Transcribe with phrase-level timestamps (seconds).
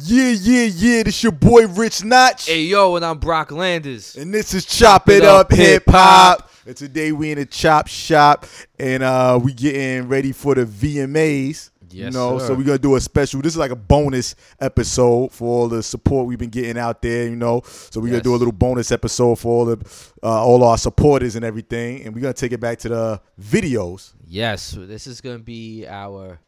[0.00, 1.02] Yeah, yeah, yeah.
[1.02, 2.46] This your boy Rich Notch.
[2.46, 4.14] Hey yo, and I'm Brock Landers.
[4.14, 6.48] And this is Chop It Up Hip Hop.
[6.64, 8.46] And today we in the chop shop
[8.78, 11.70] and uh we getting ready for the VMAs.
[11.90, 12.46] Yes, you know, sir.
[12.46, 13.42] so we're gonna do a special.
[13.42, 17.24] This is like a bonus episode for all the support we've been getting out there,
[17.24, 17.62] you know.
[17.64, 21.34] So we're gonna do a little bonus episode for all the uh, all our supporters
[21.34, 22.02] and everything.
[22.04, 24.12] And we're gonna take it back to the videos.
[24.24, 26.38] Yes, this is gonna be our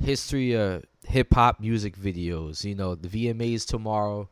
[0.00, 2.64] history of hip hop music videos.
[2.64, 4.28] You know, the VMAs tomorrow.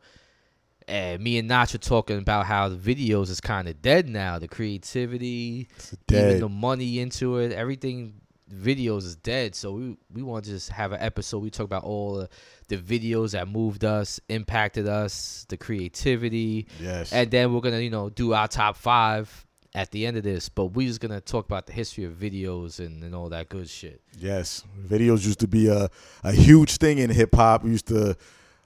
[0.89, 4.39] And me and are talking about how the videos is kind of dead now.
[4.39, 5.67] The creativity,
[6.09, 9.53] even the money into it, everything videos is dead.
[9.53, 11.39] So we we want to just have an episode.
[11.39, 12.29] We talk about all the,
[12.69, 17.11] the videos that moved us, impacted us, the creativity, Yes.
[17.11, 19.45] and then we're gonna you know do our top five
[19.77, 20.49] at the end of this.
[20.49, 23.69] But we're just gonna talk about the history of videos and, and all that good
[23.69, 24.01] shit.
[24.17, 25.89] Yes, videos used to be a,
[26.23, 27.63] a huge thing in hip hop.
[27.63, 28.17] Used to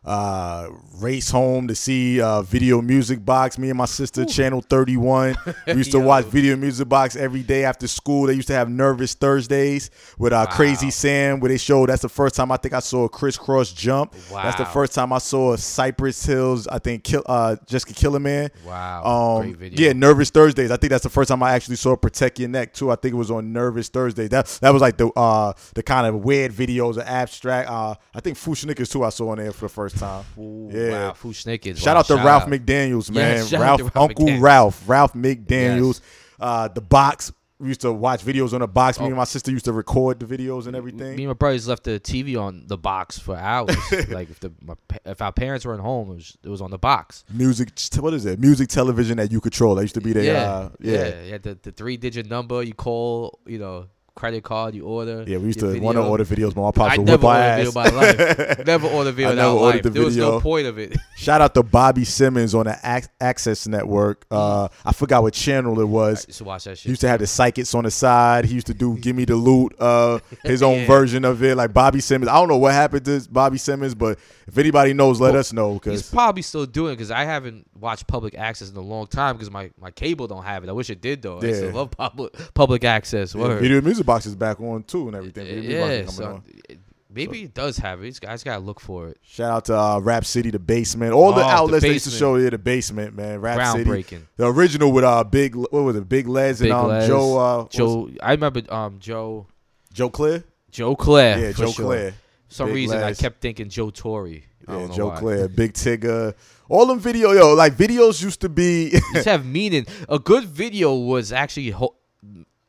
[0.04, 0.68] uh,
[1.00, 3.58] race home to see uh, video music box.
[3.60, 5.36] Me and my sister, Channel 31.
[5.68, 8.26] We used to watch video music box every day after school.
[8.28, 10.56] They used to have Nervous Thursdays with uh, Wow.
[10.56, 11.90] Crazy Sam, where they showed.
[11.90, 14.14] That's the first time I think I saw a Kris Kross jump.
[14.32, 16.68] That's the first time I saw a Cypress Hills.
[16.68, 18.50] I think kill, uh, Jessica Killerman.
[18.66, 19.04] Wow,
[19.38, 19.88] Um, great video.
[19.88, 20.72] yeah, Nervous Thursdays.
[20.72, 22.90] I think that's the first time I actually saw Protect Your Neck too.
[22.92, 24.28] I think it was on Nervous Thursday.
[24.28, 27.70] That that was like the uh the kind of weird videos, the abstract.
[27.70, 29.04] Uh, I think Fu-Schnickens too.
[29.04, 30.26] I saw on there for the first time.
[30.38, 30.90] Ooh, yeah.
[30.90, 31.14] wow.
[31.14, 32.50] Shout wow, out to shout Ralph out.
[32.50, 33.40] McDaniels, man.
[33.42, 34.42] out Ralph, Ralph Uncle McDaniels.
[34.42, 36.02] Ralph, Ralph McDaniels.
[36.40, 37.32] Uh, the box.
[37.60, 38.98] We used to watch videos on the box.
[38.98, 39.08] Me Oh.
[39.10, 41.16] and my sister used to record the videos and everything.
[41.16, 43.76] Me and my brothers left the TV on the box for hours.
[44.10, 44.74] like if the my,
[45.06, 47.24] if our parents weren't home, it was, it was on the box.
[47.32, 47.70] Music,
[48.00, 48.40] what is it?
[48.40, 49.76] Music television that you control.
[49.76, 50.98] That used to be the yeah, uh, yeah.
[50.98, 51.38] yeah, yeah.
[51.38, 55.24] The, the three digit number you call, you know, credit card you order.
[55.28, 57.34] Yeah, we used to want to order videos, but my pops I would never whip
[57.34, 57.74] our ass.
[57.74, 58.66] video life.
[58.66, 59.84] never ordered video I never ordered life.
[59.84, 60.96] the There was no point of it.
[61.16, 64.26] Shout out to Bobby Simmons on the Access Network.
[64.30, 66.26] Uh, I forgot what channel it was.
[66.28, 66.90] used to watch that He shit.
[66.90, 68.46] used to have the psychics on the side.
[68.46, 70.88] He used to do "Give Me the Loot," uh, his own Yeah.
[70.88, 71.56] version of it.
[71.56, 72.30] Like Bobby Simmons.
[72.30, 75.54] I don't know what happened to Bobby Simmons, but if anybody knows, let Well, us
[75.54, 75.80] know.
[75.80, 79.08] Cause He's probably still doing it because I haven't watched public access in a long
[79.08, 80.70] time because my, my cable don't have it.
[80.70, 81.40] I wish it did though.
[81.40, 81.72] I Yeah.
[81.74, 83.34] love public public access.
[83.34, 83.62] Word.
[83.62, 85.46] Video Music Box is back on too and everything.
[85.46, 86.80] Music yeah, is coming so it-
[87.14, 88.04] maybe it does have it.
[88.04, 89.18] These guys gotta look for it.
[89.22, 92.06] Shout out to uh, Rap City, the Basement, all the Oh, The outlets they used
[92.06, 92.36] to show.
[92.38, 93.42] Yeah, the Basement, man.
[93.42, 96.08] Rap City, the original with uh Big, what was it?
[96.08, 99.48] Big Lez Big and um, Les, Joe, uh, Joe, I remember um Joe
[99.94, 100.44] Joe Clair.
[100.72, 101.38] Joe Clair.
[101.40, 101.86] Yeah, Joe sure.
[101.86, 102.12] Clair.
[102.48, 104.28] For some Big reason I kept thinking Joe Torre.
[104.30, 105.20] Yeah, Joe why.
[105.20, 106.34] Clair, Big Tigger,
[106.70, 108.92] all them video, yo, like videos used to be.
[109.14, 109.86] Just have meaning.
[110.08, 111.96] A good video was actually ho-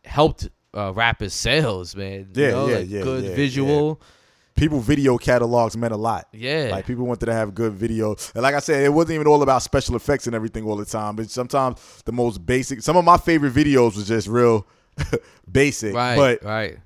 [0.04, 2.30] helped uh, rappers sales, man.
[2.34, 4.00] You Yeah, know, yeah, like yeah, Good yeah, visual.
[4.54, 6.28] people video catalogs meant a lot.
[6.32, 6.68] Yeah.
[6.70, 8.16] Like people wanted to have good video.
[8.34, 10.84] And like I said, it wasn't even all about special effects and everything all the
[10.84, 11.16] time.
[11.16, 12.82] But sometimes the most basic.
[12.82, 14.66] Some of my favorite videos was just real
[15.50, 15.94] basic.
[15.94, 16.16] right.
[16.16, 16.78] But right.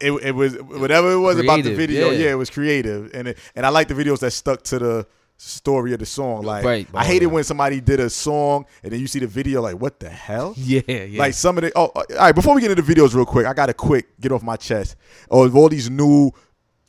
[0.00, 2.10] it, it was whatever it was about the video.
[2.10, 2.24] yeah.
[2.24, 2.30] Yeah.
[2.32, 5.06] it was creative, and it, and I like the videos that stuck to the
[5.38, 6.42] story of the song.
[6.42, 6.88] Like Right.
[6.94, 9.76] I hate it when somebody did a song and then you see the video like,
[9.80, 10.54] what the hell?
[10.58, 11.18] Yeah, yeah.
[11.18, 12.34] Like some of the oh, all right.
[12.34, 14.56] Before we get into the videos, real quick, I got to quick get off my
[14.56, 14.96] chest.
[15.30, 16.30] Oh, all these new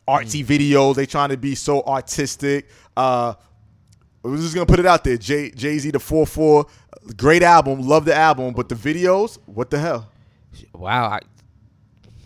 [0.08, 0.60] artsy Mm.
[0.72, 2.68] videos, they trying to be so artistic.
[2.96, 3.34] Uh,
[4.24, 5.18] we're just gonna put it out there.
[5.18, 6.66] Jay Jay Z the four four,
[7.16, 10.10] great album, love the album, but the videos, what the hell?
[10.74, 11.08] wow.
[11.08, 11.20] I,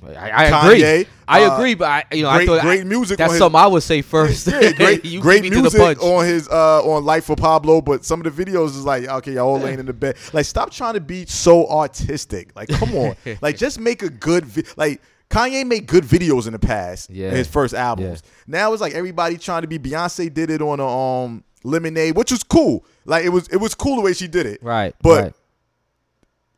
[0.04, 1.06] I, I agree.
[1.28, 3.40] I uh, agree, but I, you know, great- I thought great I- music That's his-
[3.40, 4.48] something I would say first.
[4.48, 8.46] Yeah, great, great music on his uh on Life of Pablo, but some of the
[8.46, 10.18] videos is like, okay, y'all all laying in the bed.
[10.34, 12.52] Like, stop trying to be so artistic.
[12.56, 15.02] Like, come on, like just make a good vi- like.
[15.30, 17.30] Kanye made good videos in the past, Yeah.
[17.30, 18.22] his first albums.
[18.22, 18.32] Yeah.
[18.48, 19.80] Now it's like everybody trying to be.
[19.80, 22.84] Beyonce did it on a um Lemonade, which was cool.
[23.06, 24.62] Like it was, it was cool the way she did it.
[24.62, 25.34] Right, but right.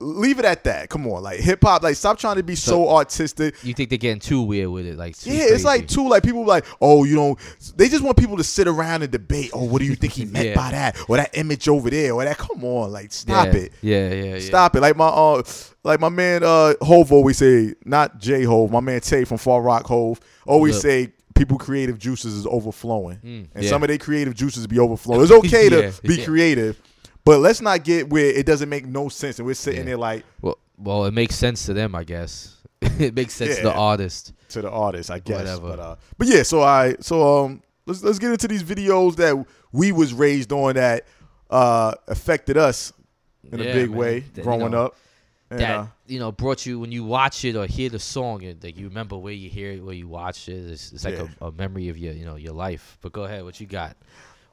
[0.03, 0.89] Leave it at that.
[0.89, 1.83] Come on, like hip hop.
[1.83, 3.55] Like stop trying to be so, artistic.
[3.63, 4.97] You think they're getting too weird with it?
[4.97, 7.37] Like, Yeah, it's like too like people like, oh, you know,
[7.75, 9.51] they just want people to sit around and debate.
[9.53, 10.55] Oh, what do you think he meant Yeah.
[10.55, 12.37] by that, or that image over there, or that?
[12.37, 14.39] Come on, like stop yeah, it, Yeah, yeah, yeah.
[14.39, 14.81] stop it.
[14.81, 15.41] Like my uh,
[15.83, 19.61] like my man uh Hove always say, not J Hove, my man Tay from Far
[19.61, 20.81] Rock Hove always Look.
[20.83, 21.13] say.
[21.35, 23.69] People creative juices is overflowing, Mm, and yeah.
[23.71, 25.23] some of their creative juices be overflowing.
[25.23, 26.25] It's okay to Yeah, be yeah.
[26.25, 26.79] creative,
[27.25, 29.85] but let's not get where it doesn't make no sense, and we're sitting Yeah.
[29.85, 32.57] there like Well, well, it makes sense to them, I guess.
[32.81, 34.33] it makes sense to the artist.
[34.49, 35.37] to the artist, I guess.
[35.37, 35.69] Whatever.
[35.69, 39.45] But uh, but yeah, so I so um let's let's get into these videos that
[39.71, 41.05] we was raised on that
[41.49, 42.91] uh affected us
[43.51, 43.97] in a big man.
[43.99, 44.95] way That, you growing know, up.
[45.49, 48.43] And, that uh, you know brought you when you watch it or hear the song
[48.43, 51.13] and like you remember where you hear it where you watch it it's, it's like
[51.15, 51.27] Yeah.
[51.41, 53.95] a, a memory of your you know your life but go ahead what you got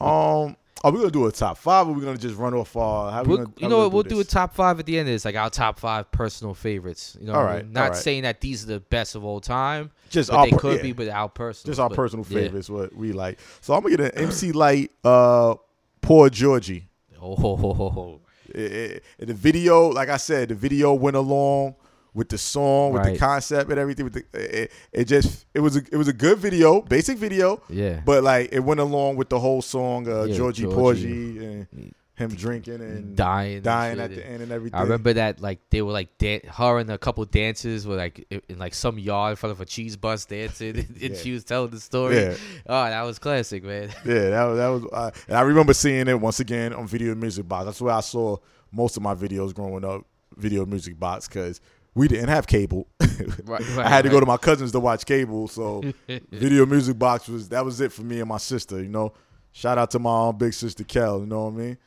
[0.00, 2.74] um, are we gonna do a top five, or we gonna just run off?
[2.74, 3.92] Uh, how we gonna, you know what?
[3.92, 7.18] We'll do a top five at the end it's like our top five personal favorites
[7.20, 7.70] you know All mean?
[7.72, 7.96] not all right.
[7.98, 10.82] saying that these are the best of all time Just our they could yeah.
[10.82, 12.38] be but our personal just our but- personal yeah.
[12.40, 13.38] favorites, what we like.
[13.60, 15.56] So I'm gonna get an MC Lyte, uh,
[16.00, 16.86] Poor Georgie.
[17.20, 18.20] oh ho, ho, ho, ho.
[18.48, 21.74] It- it- the video, like I said, the video went along
[22.14, 24.04] with the song, with the concept and everything.
[24.04, 24.24] With the,
[24.64, 28.22] it, it just it was a, it was a good video, basic video, yeah but
[28.24, 30.74] like it went along with the whole song, uh, Yeah, Georgie Georgie.
[30.74, 34.04] Porgy and him drinking and dying dying shit.
[34.04, 34.78] at the end and everything.
[34.78, 38.26] I remember that like they were like dan- her and a couple dances were like
[38.30, 41.16] in like some yard in front of a cheese bus dancing, and, Yeah.
[41.16, 42.16] she was telling the story.
[42.16, 42.34] Yeah.
[42.66, 43.88] Oh, that was classic, man.
[44.04, 44.84] Yeah, that was that was.
[44.92, 47.64] Uh, and I remember seeing it once again on Video Music Box.
[47.64, 48.36] That's where I saw
[48.70, 50.04] most of my videos growing up.
[50.36, 51.60] Video Music Box because
[51.94, 52.86] we didn't have cable.
[53.44, 55.82] Right, I had to go to my cousins to watch cable, so
[56.30, 58.82] Video Music Box was that was it for me and my sister.
[58.82, 59.12] You know,
[59.52, 61.20] shout out to my big sister Kel.
[61.20, 61.78] You know what I mean?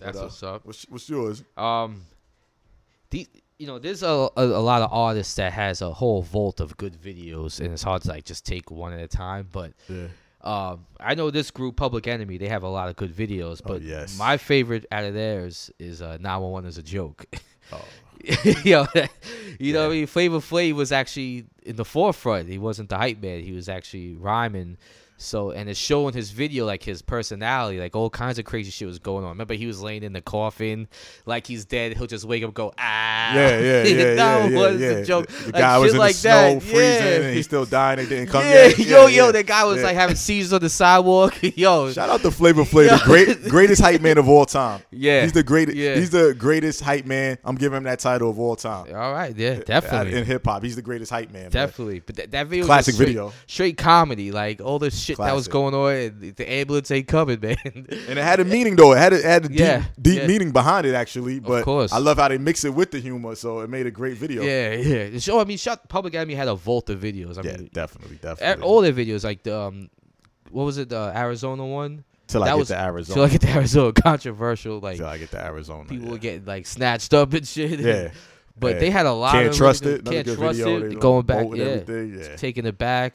[0.00, 0.66] That's But, uh, what's up.
[0.66, 1.44] What's, what's yours?
[1.56, 2.02] Um,
[3.10, 3.28] the
[3.58, 6.76] you know, there's a, a a lot of artists that has a whole vault of
[6.76, 9.46] good videos, and it's hard to like just take one at a time.
[9.52, 10.08] But Yeah.
[10.42, 13.60] um, I know this group, Public Enemy, they have a lot of good videos.
[13.64, 14.18] Oh, But yes.
[14.18, 17.26] my favorite out of theirs is uh, 911 is a joke.
[17.72, 17.84] Oh.
[18.64, 18.86] you know,
[19.58, 22.48] you know, what I mean, Flavor Flav was actually in the forefront.
[22.48, 23.42] He wasn't the hype man.
[23.42, 24.76] He was actually rhyming.
[25.20, 28.88] So, and it's showing his video, like his personality, like all kinds of crazy shit
[28.88, 29.30] was going on.
[29.30, 30.88] Remember, he was laying in the coffin,
[31.26, 31.94] like he's dead.
[31.94, 33.34] He'll just wake up, and go ah.
[33.34, 35.04] Yeah, yeah, yeah, that yeah, was yeah, a yeah.
[35.04, 35.26] joke.
[35.26, 36.62] The, the Like, guy was in like the snow, that.
[36.62, 37.20] freezing, yeah.
[37.20, 37.98] and he's still dying.
[37.98, 41.34] They didn't come yeah, yo, yo, that guy was like having seizures on the sidewalk.
[41.42, 44.80] yo, Shout out to Flavor Flav, the great, greatest hype man of all time.
[44.90, 45.22] Yeah.
[45.22, 45.76] he's the greatest.
[45.76, 45.96] Yeah.
[45.96, 47.36] He's the greatest hype man.
[47.44, 48.86] I'm giving him that title of all time.
[48.94, 50.62] all right, yeah, definitely in hip hop.
[50.62, 51.50] He's the greatest hype man.
[51.50, 53.34] Definitely, but that, that video Classic straight, video.
[53.46, 55.92] straight comedy, like all the shit that was going on.
[55.94, 57.56] And the- ambulance ain't coming, man.
[57.64, 58.92] And it had a meaning though.
[58.92, 60.26] It had a, it had a deep, Yeah, deep yeah.
[60.26, 61.40] meaning behind it actually.
[61.40, 61.92] But course.
[61.92, 64.42] I love how they mix it with the humor, so it made a great video.
[64.42, 65.18] yeah, yeah.
[65.18, 67.38] So I mean, shot Public Enemy had a vault of videos.
[67.38, 68.64] I Yeah, mean, definitely, definitely.
[68.64, 69.90] all their videos, like the um,
[70.50, 72.04] what was it, the Arizona one?
[72.26, 73.14] Till I that get was- to Arizona.
[73.14, 75.84] So like at the Arizona, controversial, like Till I get to Arizona.
[75.88, 76.12] people yeah.
[76.12, 77.80] were getting like snatched up and shit.
[77.80, 78.10] Yeah.
[78.58, 78.78] but Yeah.
[78.80, 79.32] they had a lot.
[79.32, 80.04] Can't of trust it.
[80.04, 80.76] Can't trust video.
[80.84, 80.88] it.
[80.90, 81.80] They Going back, yeah.
[81.88, 82.36] Yeah.
[82.36, 83.14] taking it back.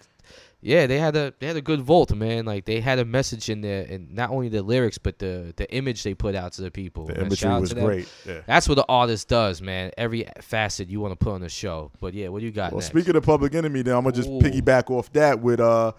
[0.66, 2.46] Yeah, they had a they had a good vault, man.
[2.46, 5.72] Like they had a message in there, and not only the lyrics, but the the
[5.72, 7.06] image they put out to the people.
[7.06, 8.12] The imagery was great.
[8.26, 8.42] Yeah.
[8.48, 9.92] That's what the artist does, man.
[9.96, 11.92] Every facet you want to put on the show.
[12.02, 12.88] But yeah, what do you got Well, next?
[12.88, 14.40] speaking of Public Enemy, then I'm gonna just Ooh.
[14.40, 15.92] piggyback off that with uh,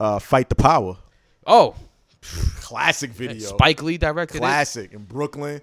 [0.00, 0.96] uh, "Fight the Power,"
[1.46, 1.74] oh,
[2.22, 4.40] classic video, Spike Lee directed it.
[4.40, 5.60] classic in Brooklyn.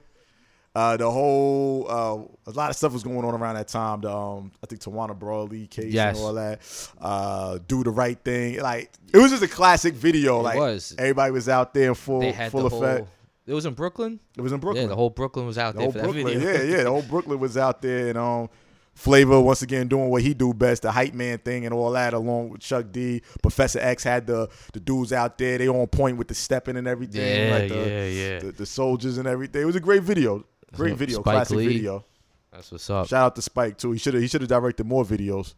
[0.76, 4.02] Uh, the whole uh, a lot of stuff was going on around that time.
[4.02, 6.18] The um, I think Tawana Brawley case Yes.
[6.18, 6.60] and all that.
[7.00, 8.60] Uh, do the right thing.
[8.60, 10.40] Like it was just a classic video.
[10.42, 10.94] It like was.
[10.98, 13.00] everybody was out there in full full effect.
[13.00, 13.10] whole.
[13.48, 14.20] It was in Brooklyn.
[14.36, 14.84] It was in Brooklyn.
[14.84, 16.40] Yeah, the whole Brooklyn was out The there for that video.
[16.40, 16.84] yeah, yeah.
[16.84, 18.50] The whole Brooklyn was out there, and um,
[18.96, 22.14] Flavor once again doing what he do best, the hype man thing and all that,
[22.14, 23.22] along with Chuck D.
[23.44, 25.58] Professor X had the the dudes out there.
[25.58, 28.40] They on point with the stepping and everything, Yeah, like the, yeah, yeah.
[28.40, 29.62] The, the soldiers and everything.
[29.62, 30.44] It was a great video,
[30.74, 31.68] great video, Spike classic Lee.
[31.68, 32.06] video.
[32.52, 33.08] That's what's up.
[33.08, 33.92] Shout out to Spike too.
[33.92, 35.54] He should have he should have directed more videos.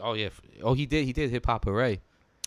[0.00, 0.28] Oh yeah.
[0.62, 1.04] Oh, he did.
[1.04, 2.00] He did hip hop hooray.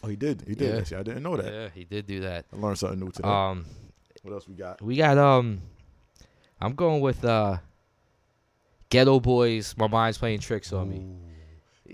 [0.04, 0.44] Oh, he did.
[0.48, 0.74] He did.
[0.74, 0.80] Yeah.
[0.80, 1.52] Actually, I didn't know that.
[1.52, 2.46] Yeah, he did do that.
[2.52, 3.28] I learned something new today.
[3.28, 3.66] Um,
[4.24, 4.82] what else we got?
[4.82, 5.62] we got um,
[6.60, 7.58] I'm going with uh,
[8.90, 9.76] Geto Boys.
[9.78, 11.06] My mind's playing tricks on me.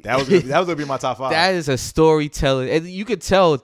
[0.03, 1.31] That was gonna, that was gonna be my top five.
[1.31, 3.63] That is a storytelling, and you could tell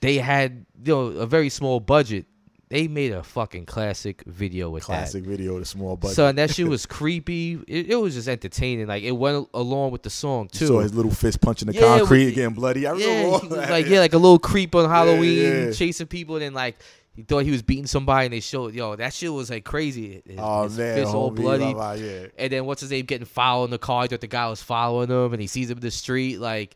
[0.00, 2.26] they had you know a very small budget.
[2.72, 4.86] They made a fucking classic video with that.
[4.86, 6.00] Classic video, the small that.
[6.00, 6.16] budget.
[6.16, 7.60] So and that shit was creepy.
[7.68, 8.86] It, it was just entertaining.
[8.86, 10.66] Like it went along with the song too.
[10.66, 12.86] saw his little fist punching the Yeah, concrete, we- getting bloody.
[12.86, 13.70] I yeah, was that.
[13.70, 15.72] like yeah, like a little creep on Halloween, yeah.
[15.72, 16.76] chasing people, and then like
[17.14, 20.22] he thought he was beating somebody, and they showed yo that shit was like crazy.
[20.26, 21.64] His, Oh his man, fist all bloody.
[21.64, 22.26] blah, blah, yeah.
[22.38, 24.02] And then what's his name getting followed in the car?
[24.02, 26.38] He thought the guy was following him, and he sees him in the street.
[26.40, 26.74] Like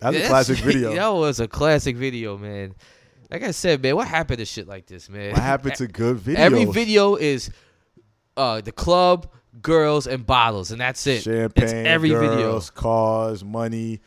[0.00, 0.92] That's a classic video.
[0.94, 2.74] that was a classic video, man.
[3.30, 5.32] Like I said, man, what happened to shit like this, man?
[5.32, 6.36] What happened to good videos?
[6.36, 7.50] Every video is
[8.36, 9.30] uh the club,
[9.62, 11.22] girls, and bottles, and that's it.
[11.22, 12.52] Champagne, That's every video.
[12.52, 14.00] girls, cars, money.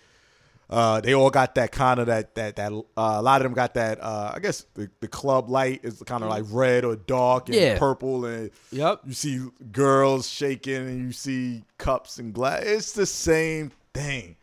[0.70, 2.72] Uh, they all got that kind of that that that.
[2.74, 4.02] Uh, a lot of them got that.
[4.02, 7.56] Uh, I guess the, the club light is kind of like red or dark and
[7.58, 7.78] Yeah.
[7.78, 9.02] purple, and Yep.
[9.06, 9.40] you see
[9.72, 12.64] girls shaking, and you see cups and glass.
[12.66, 14.36] It's the same thing.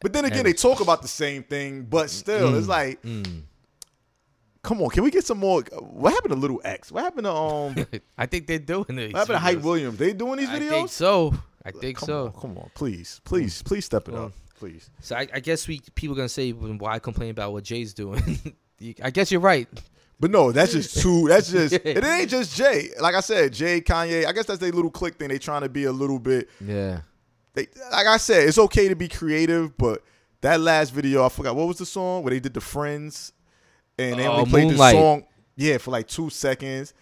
[0.00, 3.42] But then again, they talk about the same thing, but still, it's like, Mm.
[4.62, 5.62] Come on, can we get some more?
[5.80, 6.92] What happened to Little X?
[6.92, 7.86] What happened to um?
[8.18, 9.12] I think they're doing it.
[9.12, 9.98] what happened to Hype Williams?
[9.98, 10.66] They doing these videos?
[10.66, 11.34] I think so.
[11.64, 12.26] I think come so.
[12.26, 14.90] On, come on, please, please, please step it up, please.
[15.00, 18.54] So I, I guess we people gonna say "Well, why complain about what Jay's doing.
[19.02, 19.68] I guess you're right.
[20.18, 21.26] But no, that's just too.
[21.28, 21.74] That's just.
[21.84, 22.90] it ain't just Jay.
[23.00, 24.26] Like I said, Jay, Kanye.
[24.26, 25.28] I guess that's their little click thing.
[25.28, 26.50] They trying to be a little bit.
[26.60, 27.00] Yeah.
[27.54, 30.04] They, like I said, it's okay to be creative, but
[30.42, 33.32] that last video, I forgot what was the song where they did the Friends,
[34.00, 34.94] and they Oh, only played Moonlight.
[34.94, 35.24] the song.
[35.56, 36.94] Yeah, for like two seconds.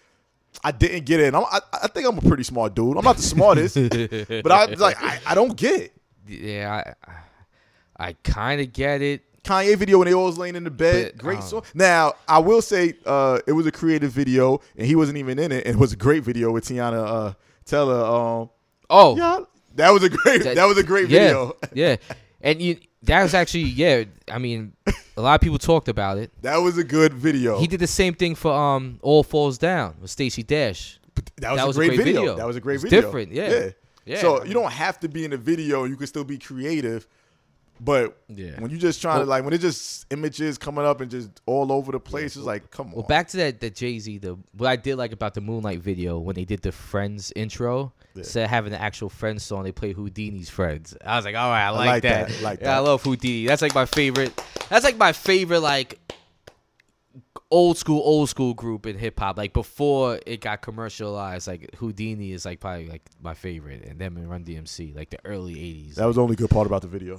[0.63, 1.33] I didn't get it.
[1.35, 2.97] I'm, I, I think I'm a pretty smart dude.
[2.97, 3.75] I'm not the smartest,
[4.43, 5.93] but I like I, I don't get it.
[6.27, 9.21] Yeah, I, I kind of get it.
[9.43, 11.13] Kanye video when they all was laying in the bed.
[11.15, 11.63] But, great um, song.
[11.73, 15.51] Now I will say uh, it was a creative video, and he wasn't even in
[15.51, 15.65] it.
[15.65, 17.33] And it was a great video with Teyana uh,
[17.65, 18.03] Taylor.
[18.03, 18.49] Um,
[18.89, 19.41] Oh, yeah,
[19.75, 20.43] that was a great.
[20.43, 21.55] That- That, was a great yeah, video.
[21.73, 21.95] yeah,
[22.41, 24.03] and you that was actually yeah.
[24.29, 24.73] I mean,
[25.17, 26.31] a lot of people talked about it.
[26.41, 27.59] That was a good video.
[27.59, 30.99] He did the same thing for um All Falls Down with Stacey Dash.
[31.37, 32.35] that was, that a, was a great great video.
[32.35, 33.01] That was a great It's video.
[33.01, 33.69] different, yeah.
[34.05, 35.83] Yeah, So you don't have to be in the video.
[35.83, 37.07] You can still be creative.
[37.81, 38.59] But Yeah.
[38.59, 41.29] when you just trying Well- to like when it just images coming up and just
[41.45, 42.93] all over the place, it's like come on.
[42.93, 44.17] Well, back to that that Jay Z.
[44.17, 47.93] The what I did like about the Moonlight video when they did the Friends intro.
[48.15, 48.19] Yeah.
[48.21, 50.95] Instead of having the actual Friends song, they play Whodini's Friends.
[51.05, 52.27] I was like, all right, I like, like that.
[52.29, 53.47] that, like yeah, I love Whodini.
[53.47, 54.33] That's like my favorite.
[54.69, 55.99] That's like my favorite like
[57.51, 59.37] old school old school group in hip hop.
[59.37, 64.17] Like before it got commercialized, like Whodini is like probably like my favorite, and them
[64.17, 65.95] and Run DMC, like the early '80s.
[65.95, 67.17] that was the only good part about the video.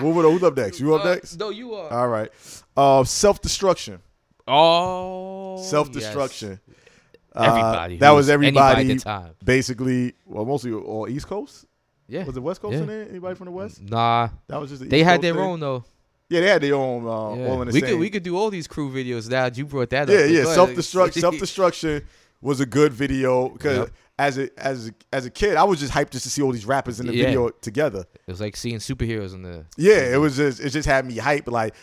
[0.00, 0.80] What would- who's up next?
[0.80, 1.36] You up Uh, next?
[1.38, 1.90] No, you are.
[1.92, 2.30] All right.
[2.76, 4.00] Uh, self destruction.
[4.48, 6.60] oh, Self destruction.
[6.68, 6.86] yes.
[7.34, 7.98] Everybody.
[7.98, 8.92] that who was anybody everybody.
[8.92, 9.34] at the time.
[9.44, 11.64] Basically, well, mostly all East Coast.
[12.08, 12.24] Yeah.
[12.24, 12.80] Was it West Coast Yeah.
[12.80, 13.08] in there?
[13.08, 13.82] Anybody from the West?
[13.82, 15.42] Nah, That was just the they East had Coast their thing?
[15.42, 15.84] own though.
[16.28, 17.04] Yeah, they had their own.
[17.06, 17.48] Uh, Yeah.
[17.48, 17.90] All in the we same.
[17.90, 19.46] could we could do all these crew videos now.
[19.52, 20.30] You brought that yeah, up.
[20.30, 20.42] yeah.
[20.44, 21.20] Go Self destruction.
[21.20, 22.02] Self destruction
[22.40, 23.90] was a good video because Yep.
[24.18, 26.52] as a as a, as a kid, I was just hyped just to see all
[26.52, 27.26] these rappers in the Yeah.
[27.26, 28.00] video together.
[28.26, 29.64] It was like seeing superheroes in the.
[29.76, 31.46] Yeah, it was just it just had me hyped.
[31.50, 31.74] Like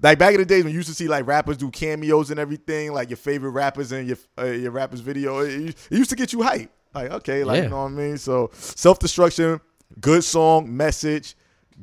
[0.00, 2.38] like back in the days when you used to see like rappers do cameos and
[2.38, 6.16] everything, like your favorite rappers in your uh, your rappers video, it, it used to
[6.16, 6.68] get you hyped.
[6.94, 7.62] Like okay, like Yeah.
[7.64, 8.16] you know what I mean.
[8.18, 9.60] So self destruction,
[10.00, 11.36] good song, message,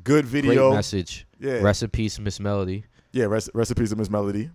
[0.04, 0.70] good video.
[0.70, 1.28] Great message.
[1.40, 2.40] Yeah, peace, Ms.
[2.40, 2.86] Melodie.
[3.12, 3.26] yeah.
[3.26, 4.10] Rest, recipes of Ms.
[4.10, 4.50] Melodie.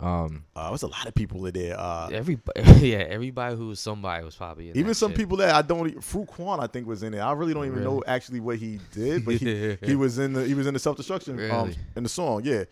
[0.00, 1.78] Um, Uh, was a lot of people in there.
[1.78, 5.18] Uh, everybody, yeah, everybody who was somebody was probably in Even some shit.
[5.18, 7.22] people that I don't Fruitkwan I think was in there.
[7.22, 7.90] I really don't even Really?
[7.98, 10.80] know actually what he did, but he, he was in the he was in the
[10.80, 12.64] self destruction um in the song, yeah.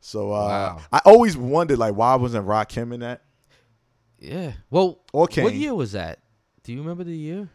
[0.00, 0.34] So uh,
[0.76, 0.80] Wow.
[0.92, 3.22] I always wondered like why wasn't Rakim in that
[4.18, 4.52] Yeah.
[4.68, 5.44] Well, or Kane?
[5.44, 6.18] what year was that?
[6.62, 7.48] Do you remember the year?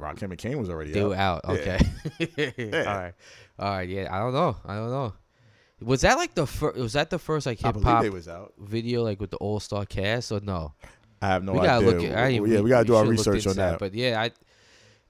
[0.00, 1.08] Rakim and Kane was already They out.
[1.08, 1.40] were out.
[1.48, 1.78] Okay.
[2.58, 2.78] Yeah.
[2.78, 3.12] All right.
[3.58, 3.88] All right.
[3.88, 4.08] Yeah.
[4.14, 4.56] I don't know.
[4.64, 5.12] I don't know.
[5.80, 6.76] Was that like the first?
[6.78, 8.52] Was that the first like I hip believe hop they was out.
[8.58, 10.72] video like with the All Star cast or no?
[11.20, 12.00] I have no we gotta idea.
[12.00, 12.10] look.
[12.10, 13.78] At, I yeah, didn't- we gotta do our should look research into on that.
[13.78, 14.30] But yeah, I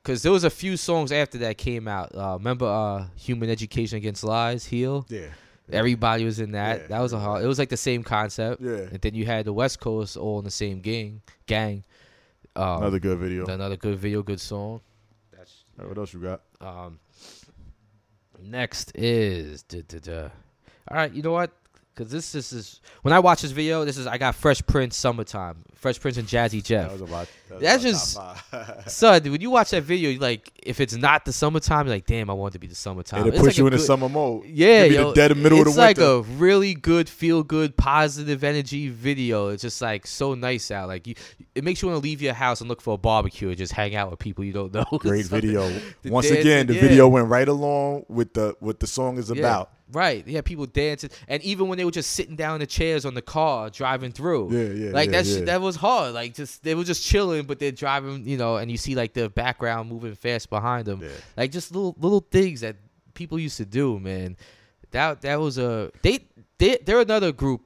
[0.02, 2.14] because there was a few songs after that came out.
[2.14, 5.06] Uh, remember, uh, Human Education Against Lies, Heal.
[5.08, 5.26] yeah,
[5.70, 6.80] Everybody was in that.
[6.82, 6.86] Yeah.
[6.88, 7.44] That was a hard.
[7.44, 8.60] It was like the same concept.
[8.62, 8.72] yeah.
[8.90, 11.22] And then you had the West Coast all in the same gang.
[11.46, 11.84] Gang.
[12.54, 13.46] Um, Another good video.
[13.46, 14.80] another good video, good song.
[15.36, 16.42] That's All right, what else you got?
[16.60, 16.98] um.
[18.42, 20.28] Next is duh, duh, duh.
[20.90, 21.12] all right.
[21.12, 21.52] You know what?
[21.94, 23.84] Because this, this is when I watch this video.
[23.84, 25.64] This is I got Fresh Prince summertime.
[25.82, 26.90] Fresh Prince and Jazzy Jeff.
[26.90, 27.28] That was about.
[27.48, 28.18] That was That's just-.
[28.98, 32.06] Son, when you watch that video, you like if it's not the summertime, you're like,
[32.06, 33.22] damn, I want it to be the summertime.
[33.26, 34.44] it It's puts like you a in the good- summer mode.
[34.46, 38.44] Yeah, yo, the dead of middle of it's like a really good, feel good, positive
[38.44, 39.48] energy video.
[39.48, 40.86] It's just like so nice out.
[40.86, 41.16] Like you,
[41.56, 43.72] it makes you want to leave your house and look for a barbecue and just
[43.72, 44.84] hang out with people you don't know.
[45.00, 45.62] Great So- video.
[46.04, 46.80] Once dancing, again, the yeah.
[46.80, 49.70] video went right along with the what the song is Yeah, about.
[49.92, 50.26] Right.
[50.26, 53.12] Yeah, people dancing, and even when they were just sitting down in the chairs on
[53.12, 54.50] the car driving through.
[54.50, 54.90] Yeah, yeah.
[54.92, 55.34] Like yeah, that, yeah.
[55.36, 56.14] shit, that was hard.
[56.14, 59.12] Like just they were just chilling, but they're driving, you know, and you see like
[59.12, 61.00] the background moving fast behind them.
[61.02, 61.08] Yeah.
[61.36, 62.76] Like just little little things that
[63.14, 64.36] people used to do, man.
[64.90, 66.26] That that was a they
[66.58, 67.62] they they're another group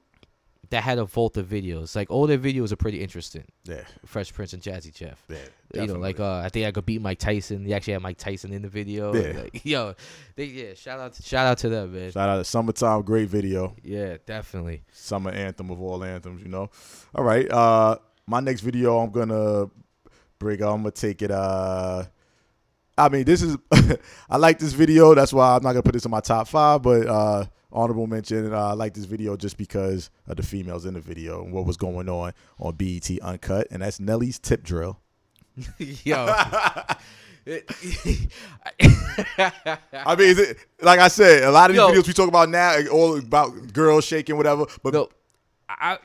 [0.71, 1.95] that had a vault of videos.
[1.95, 3.45] Like all their videos are pretty interesting.
[3.65, 5.23] Yeah, Fresh Prince and Jazzy Jeff.
[5.29, 5.37] yeah.
[5.75, 7.65] You know, like uh, I think I could beat Mike Tyson.
[7.65, 9.15] He actually had Mike Tyson in the video.
[9.15, 9.41] Yeah.
[9.43, 9.95] Like, yo,
[10.37, 10.75] they yeah.
[10.75, 12.13] Shout out to shout out to them, man.
[12.13, 14.83] shout out to summertime, great video, Yeah, definitely.
[14.93, 16.43] summer anthem of all anthems.
[16.43, 16.71] You know.
[17.15, 17.51] All right.
[17.51, 19.67] Uh, my next video, I'm gonna
[20.39, 20.63] bring.
[20.63, 21.31] I'm gonna take it.
[21.31, 22.05] Uh,
[22.99, 23.57] I mean, this is.
[24.31, 25.15] I like this video.
[25.15, 27.45] That's why I'm not gonna put this in my top five, but uh,
[27.77, 28.53] honorable mention.
[28.53, 31.67] Uh, I like this video just because of the females in the video and what
[31.67, 34.99] was going on on BET Uncut, and that's Nelly's tip drill.
[35.79, 36.27] yo.
[37.49, 37.57] I
[40.17, 41.93] mean, is it, like I said, a lot of these Yo.
[41.93, 44.67] videos we talk about now all about girls shaking, whatever.
[44.83, 45.09] But no,
[45.69, 45.99] I,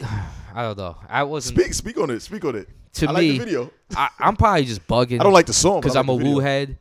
[0.00, 0.96] I don't know.
[1.08, 1.58] I wasn't.
[1.58, 2.20] speak, speak on it.
[2.20, 2.68] Speak on it.
[2.94, 3.70] to I me, like the video.
[3.94, 5.20] I, I'm probably just bugging.
[5.20, 6.78] I don't like the song because I'm a like Wu head.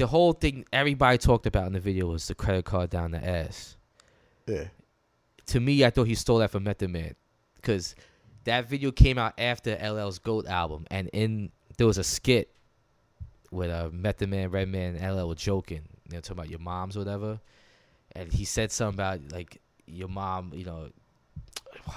[0.00, 3.22] The whole thing everybody talked about in the video was the credit card down the
[3.22, 3.76] ass.
[4.46, 4.68] Yeah.
[5.48, 7.14] To me, I thought he stole that from Method Man,
[7.56, 7.94] because
[8.44, 12.50] that video came out after LL's Goat album, and in there was a skit
[13.50, 15.82] with uh, Method Man, Redman, and LL were joking.
[16.08, 17.38] You know, talking about your moms or whatever,
[18.12, 20.52] and he said something about like your mom.
[20.54, 20.88] You know,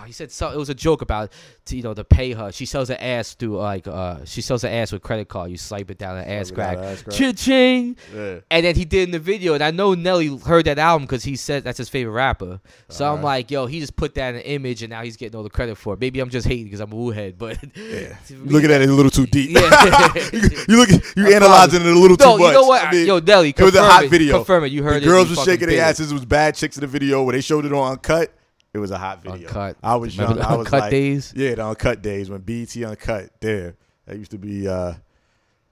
[0.05, 0.49] he said so.
[0.51, 1.31] It was a joke about
[1.65, 2.51] to, you know to pay her.
[2.51, 5.51] She sells her ass through like uh she sells her ass with credit card.
[5.51, 6.85] You swipe it down her ass Swipe it down crack.
[6.91, 7.15] ass crack.
[7.17, 7.95] Cha-ching.
[8.15, 8.39] Yeah.
[8.51, 11.23] And then he did in the video, and I know Nelly heard that album because
[11.23, 12.59] he said that's his favorite rapper.
[12.89, 13.23] So I'm Alright.
[13.23, 15.49] like, yo, he just put that in an image, and now he's getting all the
[15.49, 15.99] credit for it.
[15.99, 18.15] Maybe I'm just hating because I'm a Wu head, but Yeah.
[18.45, 19.51] looking at it a little too deep.
[19.51, 19.61] Yeah.
[20.67, 22.47] you, look you analyzing it a little no, too much.
[22.47, 22.83] you know what?
[22.85, 24.09] I mean, yo, Nelly, it was a hot it.
[24.09, 24.37] video.
[24.37, 24.71] Confirm it.
[24.71, 25.09] You heard the it.
[25.09, 26.11] girls were shaking their asses.
[26.11, 27.23] It was bad chicks in the video.
[27.23, 28.33] When they showed it on Uncut,
[28.73, 29.47] it was a hot video.
[29.47, 29.77] Uncut.
[29.83, 30.51] I was Remember young.
[30.51, 31.33] I was Uncut like, days?
[31.35, 33.29] Yeah, the Uncut days when BET Uncut.
[33.39, 33.75] There,
[34.05, 34.93] that used to be uh,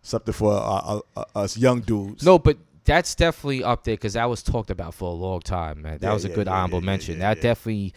[0.02, 2.24] something for uh, uh, us young dudes.
[2.24, 5.82] No, but that's definitely up there because that was talked about for a long time,
[5.82, 5.98] man.
[6.00, 7.20] That Yeah, was a yeah, good yeah, honorable mention.
[7.20, 7.94] that definitely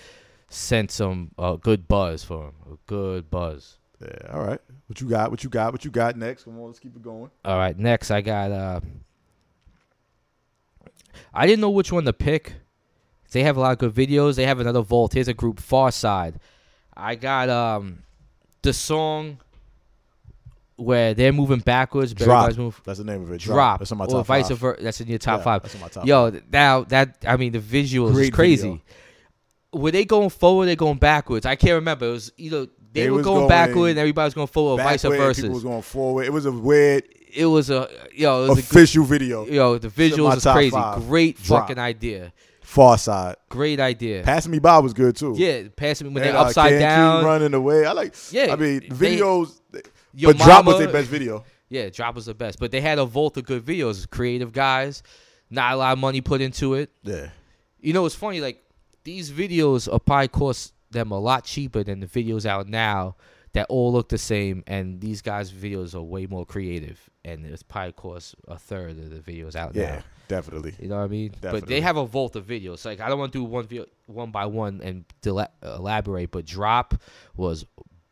[0.49, 2.55] sent some uh, good buzz for him.
[2.73, 3.79] A good buzz.
[4.01, 4.61] Yeah, all right.
[4.87, 5.31] What you got?
[5.31, 5.73] What you got?
[5.73, 6.45] What you got next?
[6.45, 7.31] Come on, let's keep it going.
[7.45, 8.51] All right, next I got.
[8.53, 8.81] uh
[11.33, 12.55] I didn't know which one to pick.
[13.35, 14.37] They have a lot of good videos.
[14.37, 15.13] They have another vault.
[15.13, 16.37] Here's a group, Pharcyde.
[16.97, 17.99] I got um
[18.63, 19.39] the song
[20.77, 22.57] where they're moving backwards, but Drop.
[22.57, 23.41] moving That's the name of it.
[23.41, 24.59] drop, That's on my or vice five.
[24.59, 24.83] versa.
[24.83, 25.63] That's in your top Yeah, five.
[25.63, 26.07] That's on my top.
[26.07, 28.63] Yo, now that I mean the visuals is crazy.
[28.63, 28.81] video.
[29.73, 30.65] Were they going forward?
[30.65, 31.45] Or They going backwards?
[31.45, 32.07] I can't remember.
[32.07, 34.85] It was either they, They were going, going backward and everybody was going forward, or
[34.85, 35.43] vice versa.
[35.43, 36.27] People was going forward.
[36.27, 37.03] It was a weird
[37.35, 39.45] it was a yo, it was a official video.
[39.47, 39.79] yo.
[39.79, 40.71] The in visuals is crazy.
[40.71, 41.05] five.
[41.09, 41.63] Great Drop.
[41.63, 42.33] fucking idea.
[42.75, 43.37] Pharcyde.
[43.49, 44.23] Great idea.
[44.23, 45.35] Passing me by was good too.
[45.37, 47.25] yeah, passing me when And, they're uh, upside Can't Keep down.
[47.25, 47.87] running away.
[47.87, 48.15] I like.
[48.31, 49.61] Yeah, I mean, they- videos.
[50.17, 51.45] Your but Drop was Mama- their best video.
[51.69, 54.09] Yeah, Drop was the best, but they had a vault of good videos.
[54.09, 55.03] Creative guys,
[55.51, 56.91] not a lot of money put into it.
[57.03, 57.31] Yeah.
[57.81, 58.41] You know, it's funny.
[58.41, 58.63] Like
[59.03, 63.17] these videos are probably cost them a lot cheaper than the videos out now
[63.55, 64.63] that all look the same.
[64.69, 69.11] And these guys' videos are way more creative, and it's probably cost a third of
[69.11, 69.97] the videos out Yeah.
[69.97, 70.03] now.
[70.29, 70.75] Definitely.
[70.81, 71.33] You know what I mean?
[71.41, 72.79] But they have a vault of videos.
[72.79, 76.31] So, like I don't want to do one video, one by one and dela- elaborate,
[76.31, 76.95] but Drop
[77.37, 77.67] was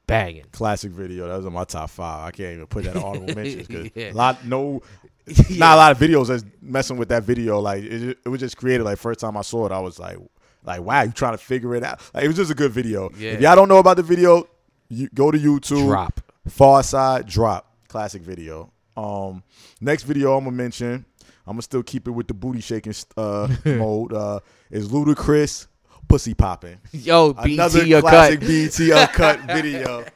[0.07, 0.45] banging.
[0.53, 1.29] Classic video.
[1.29, 2.29] That was on my top five.
[2.29, 4.13] I can't even put that in honorable mentions because Yeah.
[4.13, 4.83] a lot no.
[5.27, 5.45] Yeah.
[5.59, 7.61] Not a lot of videos that's messing with that video.
[7.61, 8.83] Like it, it was just created.
[8.85, 10.19] Like first time I saw it, I was like,
[10.65, 12.01] like wow, you trying to figure it out.
[12.13, 13.09] Like it was just a good video.
[13.17, 13.31] Yeah.
[13.33, 14.49] If y'all don't know about the video,
[14.89, 15.87] you go to YouTube.
[15.87, 16.21] Drop.
[16.49, 17.73] Pharcyde Drop.
[17.87, 18.73] Classic video.
[18.97, 19.43] Um,
[19.81, 21.05] next video I'm gonna mention.
[21.47, 24.13] I'm gonna still keep it with the booty shaking uh, mode.
[24.13, 25.67] Uh, is Ludacris
[26.09, 26.79] pussy popping.
[26.93, 28.49] Yo, Another BT your classic cut.
[28.49, 30.05] BT uncut video.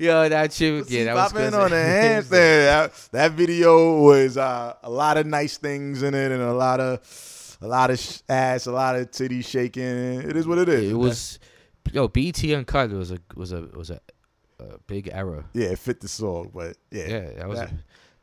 [0.00, 0.82] Yo, that shit.
[0.84, 2.28] Pussy Yeah, that was popping on the handstand.
[2.30, 6.80] That, that video was uh, a lot of nice things in it, and a lot
[6.80, 9.82] of a lot of ass, a lot of titty shaking.
[9.82, 10.90] It is what it is.
[10.90, 11.38] It was
[11.92, 14.00] yo BT uncut was a was a was a,
[14.58, 15.44] a big error.
[15.52, 17.70] yeah, it fit the song, but yeah, Yeah, that was that-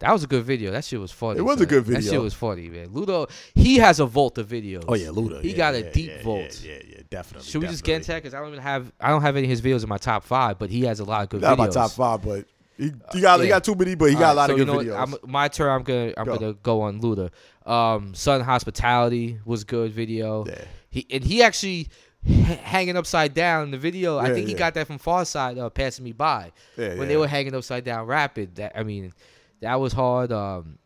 [0.02, 0.72] that was a good video.
[0.72, 1.40] That shit was funny.
[1.40, 2.02] It was a good video.
[2.02, 2.90] That shit was funny, man.
[2.90, 4.84] Luda, he has a vault of videos.
[4.88, 5.42] Oh yeah, Luda.
[5.42, 6.62] He yeah, got a yeah, deep yeah, vault.
[6.64, 7.48] Yeah, yeah, yeah, definitely.
[7.50, 8.14] Should we just get into definitely.
[8.14, 8.24] that?
[8.24, 10.24] Because I don't even have I don't have any of his videos in my top
[10.24, 11.60] five, but he has a lot of good Not videos.
[11.60, 12.46] my top five, but
[12.78, 13.54] he, he got he Yeah.
[13.54, 15.20] got too many, but he got a lot so of good you know videos.
[15.24, 15.70] I'm, my turn.
[15.70, 16.38] I'm gonna I'm Go.
[16.38, 17.30] gonna go on Luda.
[17.66, 20.46] Um, Southern Hospitality was good video.
[20.48, 21.90] yeah, He and he actually
[22.26, 24.18] hanging upside down in the video.
[24.18, 27.28] I think he got that from Pharcyde uh, passing me by yeah, when they were
[27.28, 28.56] hanging upside down rapid.
[28.56, 29.14] That I mean,
[29.62, 30.32] that was hard.
[30.32, 30.78] Um,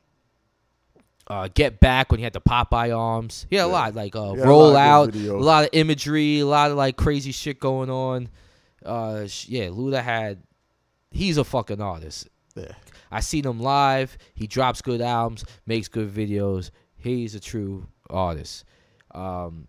[1.27, 3.47] uh, get back when he had the Popeye arms.
[3.49, 5.69] He had a lot like uh, He had a roll lot out, a lot of
[5.73, 8.29] imagery, a lot of like crazy shit going on.
[8.85, 10.43] Uh, yeah, Luda had.
[11.09, 12.27] He's a fucking artist.
[12.55, 12.73] Yeah.
[13.11, 14.17] I seen him live.
[14.33, 16.71] He drops good albums, makes good videos.
[16.97, 18.65] He's a true artist.
[19.13, 19.67] Um,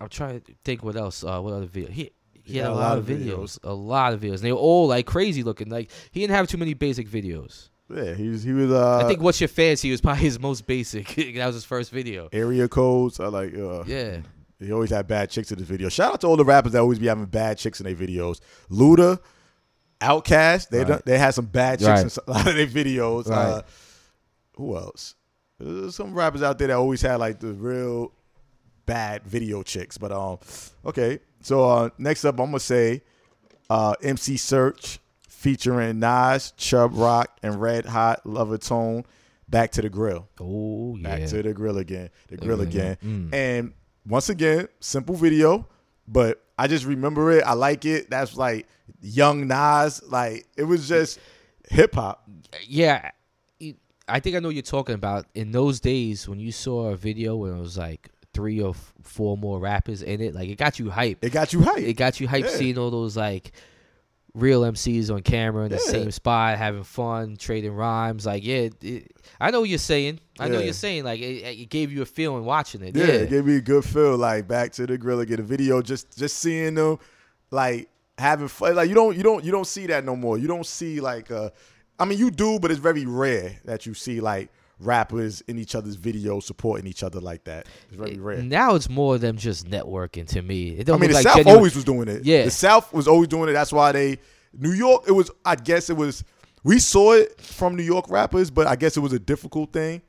[0.00, 1.24] I'm trying to think what else.
[1.24, 1.90] Uh, what other video?
[1.90, 3.58] He he had a lot, of videos.
[3.62, 4.36] a lot of videos.
[4.36, 5.70] And they were all like crazy looking.
[5.70, 7.69] Like he didn't have too many basic videos.
[7.92, 10.66] Yeah, he was he was uh I think "What's Your Fancy" was probably his most
[10.66, 11.08] basic.
[11.34, 12.28] that was his first video.
[12.32, 13.18] area codes.
[13.20, 14.18] I like uh Yeah,
[14.58, 15.88] he always had bad chicks in his video.
[15.88, 18.40] Shout out to all the rappers that always be having bad chicks in their videos.
[18.70, 19.18] Luda,
[20.00, 20.86] OutKast, they Right.
[20.88, 22.04] done, they had some bad chicks Right.
[22.04, 23.30] in a lot of their videos.
[23.30, 23.62] Uh,
[24.56, 25.14] who else?
[25.58, 28.12] There's some rappers out there that always had like the real
[28.86, 29.98] bad video chicks.
[29.98, 30.38] But um,
[30.86, 31.18] okay.
[31.42, 33.02] So uh, next up, I'm gonna say
[33.68, 34.98] uh, MC Serch
[35.40, 39.04] featuring Nas, Chubb Rock, and Red Hot Lover Tone.
[39.48, 40.28] Back to the grill.
[40.38, 41.16] Oh yeah.
[41.16, 42.10] Back to the grill again.
[42.28, 42.62] The grill Yeah.
[42.68, 42.96] again.
[43.04, 43.34] Mm.
[43.34, 43.72] And
[44.06, 45.66] once again, simple video.
[46.06, 47.42] but I just remember it.
[47.44, 48.10] I like it.
[48.10, 48.66] That's like
[49.00, 50.02] young Nas.
[50.06, 51.18] Like it was just
[51.70, 52.28] hip hop.
[52.66, 53.10] yeah,
[54.08, 55.24] I think I know what you're talking about.
[55.34, 58.92] In those days, when you saw a video where it was like three or f-
[59.02, 61.24] four more rappers in it, like it got you hype.
[61.24, 61.78] It got you hype.
[61.78, 62.50] It got you hype Yeah.
[62.50, 63.52] seeing all those like
[64.34, 65.90] real MCs on camera in the Yeah.
[65.92, 68.26] same spot, having fun, trading rhymes.
[68.26, 70.20] Like, yeah, it, I know what you're saying.
[70.38, 71.04] I know what you're saying.
[71.04, 72.96] Like, it, it gave you a feeling watching it.
[72.96, 74.16] Yeah, Yeah, it gave me a good feel.
[74.16, 76.98] Like back to the gorilla, get a video, just just seeing them,
[77.50, 77.88] like
[78.18, 78.76] having fun.
[78.76, 80.38] Like you don't you don't you don't see that no more.
[80.38, 81.50] You don't see like uh,
[81.98, 85.74] I mean you do, but it's very rare that you see like rappers in each
[85.74, 87.66] other's videos supporting each other like that.
[87.88, 88.42] It's very rare.
[88.42, 90.70] Now it's more than just networking to me.
[90.70, 92.24] It I don't mean, the like South genuine- always was doing it.
[92.24, 92.44] Yeah.
[92.44, 93.52] the South was always doing it.
[93.52, 94.18] That's why they
[94.52, 95.04] New York.
[95.06, 96.24] It was I guess it was
[96.64, 100.02] we saw it from New York rappers, but I guess it was a difficult thing.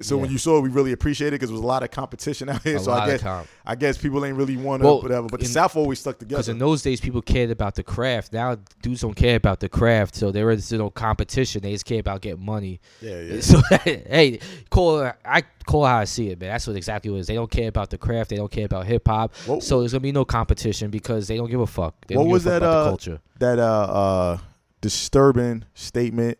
[0.00, 1.90] So when you saw it, we really appreciated it because there was a lot of
[1.90, 2.76] competition out here.
[2.76, 3.46] A so lot I of guess.
[3.66, 5.26] I guess people ain't really want to Well, whatever.
[5.26, 6.36] But the in- South always stuck together.
[6.36, 8.32] Because in those days, people cared about the craft.
[8.32, 11.62] Now, dudes don't care about the craft, so there is no competition.
[11.62, 12.80] They just care about getting money.
[13.00, 13.40] yeah, yeah.
[13.40, 14.38] So, hey,
[14.70, 16.50] call I call how I see it, man.
[16.50, 17.26] That's what exactly what it is.
[17.26, 18.30] They don't care about the craft.
[18.30, 19.34] They don't care about hip hop.
[19.60, 21.94] So there's gonna be no competition because they don't give a fuck.
[22.06, 23.20] They What was that, uh, culture?
[23.40, 24.38] That uh uh
[24.80, 26.38] disturbing statement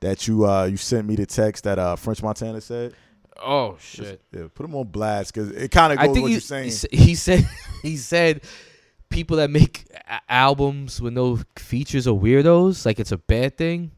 [0.00, 2.94] that you uh you sent me the text that uh French Montana said.
[3.42, 4.20] Oh shit!
[4.32, 6.40] Yeah, put him on blast because it kind of goes I think what he, you're
[6.40, 6.72] saying.
[6.90, 7.48] he said
[7.82, 8.42] he said
[9.08, 9.86] people that make
[10.28, 12.86] albums with no features are weirdos.
[12.86, 13.92] Like it's a bad thing.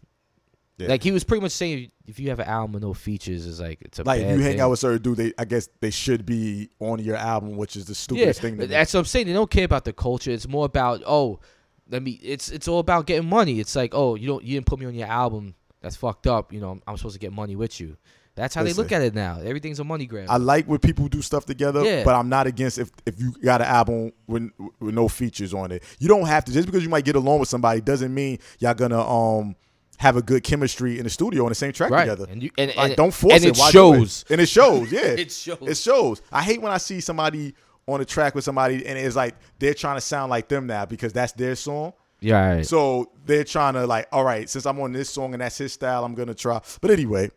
[0.78, 0.88] Yeah.
[0.88, 3.60] Like he was pretty much saying if you have an album with no features, it's
[3.60, 4.60] like it's a like bad if you hang thing.
[4.60, 7.84] out with certain dude, they I guess they should be on your album, which is
[7.84, 8.56] the stupidest thing.
[8.56, 8.66] To do.
[8.68, 9.26] That's what I'm saying.
[9.26, 10.30] They don't care about the culture.
[10.30, 11.40] It's more about oh,
[11.88, 12.12] let me.
[12.22, 13.60] It's it's all about getting money.
[13.60, 15.54] It's like oh, you don't you didn't put me on your album.
[15.82, 16.52] That's fucked up.
[16.52, 17.96] You know, I'm supposed to get money with you.
[18.34, 19.40] That's how they look at it now.
[19.40, 20.26] Everything's a money grab.
[20.30, 22.02] I like when people do stuff together, Yeah.
[22.02, 25.70] but I'm not against if if you got an album with with no features on
[25.70, 25.82] it.
[25.98, 28.72] You don't have to just because you might get along with somebody doesn't mean y'all
[28.72, 29.54] gonna um
[29.98, 32.04] have a good chemistry in the studio on the same track right.
[32.04, 32.26] together.
[32.30, 33.50] And you and, Like, and don't force and it.
[33.58, 34.24] it shows.
[34.30, 34.90] And it shows.
[34.90, 35.58] Yeah, It shows.
[35.60, 36.22] It shows.
[36.32, 37.54] I hate when I see somebody
[37.86, 40.86] on a track with somebody and it's like they're trying to sound like them now
[40.86, 41.92] because that's their song.
[42.22, 42.54] Yeah.
[42.56, 42.66] Right.
[42.66, 45.72] So they're trying to like, all right, since I'm on this song and that's his
[45.72, 46.60] style, I'm gonna try.
[46.80, 47.30] But anyway,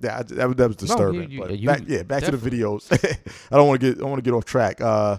[0.00, 1.30] yeah, that, was- that was disturbing.
[1.30, 2.90] you- but you- back, yeah, back to the videos.
[3.52, 4.80] I don't want to get, I want to get off track.
[4.80, 5.18] Uh,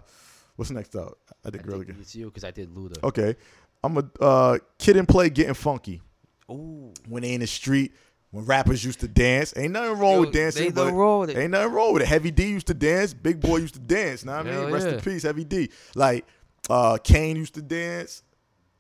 [0.56, 1.18] what's next up?
[1.46, 1.98] I think really good.
[2.00, 3.04] it's you because I did Luda.
[3.04, 3.36] Okay,
[3.84, 6.02] I'm a uh, kid and play getting funky
[6.50, 6.92] Ooh.
[7.08, 7.94] when they in the street.
[8.32, 10.66] When rappers used to dance, ain't nothing wrong Yo, with dancing.
[10.66, 11.38] ain't nothing wrong with it.
[11.38, 12.08] Ain't nothing wrong with it.
[12.10, 13.14] Heavy D used to dance.
[13.14, 14.26] Big Boy used to dance.
[14.26, 14.54] Know what I mean?
[14.54, 15.70] Hell Rest in peace, Heavy D.
[15.96, 16.26] Like
[16.70, 18.24] uh, Kane used to dance.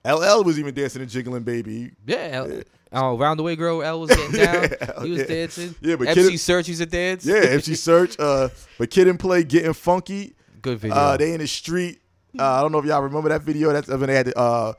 [0.05, 1.91] LL was even dancing and jiggling, baby.
[2.05, 2.45] Yeah.
[2.47, 2.61] L-
[2.97, 3.83] Oh, round the way, girl.
[3.83, 4.69] L was getting down.
[5.03, 5.25] he was yeah.
[5.25, 5.75] dancing.
[5.81, 7.25] Yeah, but MC Kid- Serch used to dance.
[7.25, 8.15] Yeah, MC Serch.
[8.17, 10.33] Uh, but Kid and Play getting funky.
[10.61, 10.95] Good video.
[10.95, 11.99] Uh, they in the street.
[12.39, 13.73] Uh, I don't know if y'all remember that video.
[13.73, 14.73] That's when they had the, uh,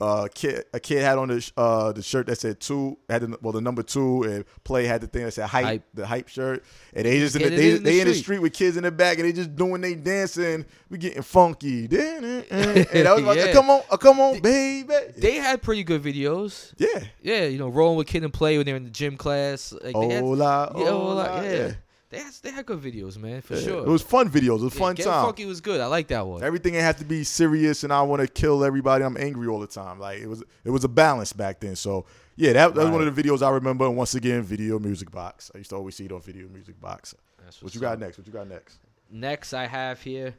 [0.00, 0.64] uh, kid.
[0.72, 2.96] A kid had on the sh- uh the shirt that said two.
[3.08, 5.82] Had the, well the number two, and Play had the thing that said hype, Hype.
[5.94, 6.64] the hype shirt.
[6.94, 8.38] And they just in the, they, in the they in the street.
[8.40, 10.64] with kids in the back, and they just doing they dancing.
[10.88, 11.84] We getting funky.
[11.90, 13.52] and that was like, Yeah.
[13.52, 14.92] come on, uh, come on, baby.
[15.16, 16.72] they had pretty good videos.
[16.78, 17.04] yeah.
[17.22, 19.72] Yeah, you know, rolling with kid and play when they're in the gym class.
[19.72, 21.72] Like they had, Hola, yeah, hola, hola, yeah.
[22.10, 23.60] They had, they had good videos, man, for Yeah.
[23.62, 23.78] sure.
[23.86, 24.58] It was fun videos.
[24.58, 25.24] It was Yeah, fun Get time.
[25.26, 25.80] Funky was good.
[25.80, 26.42] I like that one.
[26.42, 29.04] Everything have to be serious, and I want to kill everybody.
[29.04, 30.00] I'm angry all the time.
[30.00, 31.76] Like it was, it was a balance back then.
[31.76, 32.04] So
[32.36, 33.86] yeah, that, that was one of the videos I remember.
[33.86, 35.52] And once again, video music box.
[35.54, 37.14] I used to always see it on video music box.
[37.60, 37.98] What you got up.
[38.00, 38.18] next?
[38.18, 38.78] What you got next?
[39.10, 40.34] Next, I have here.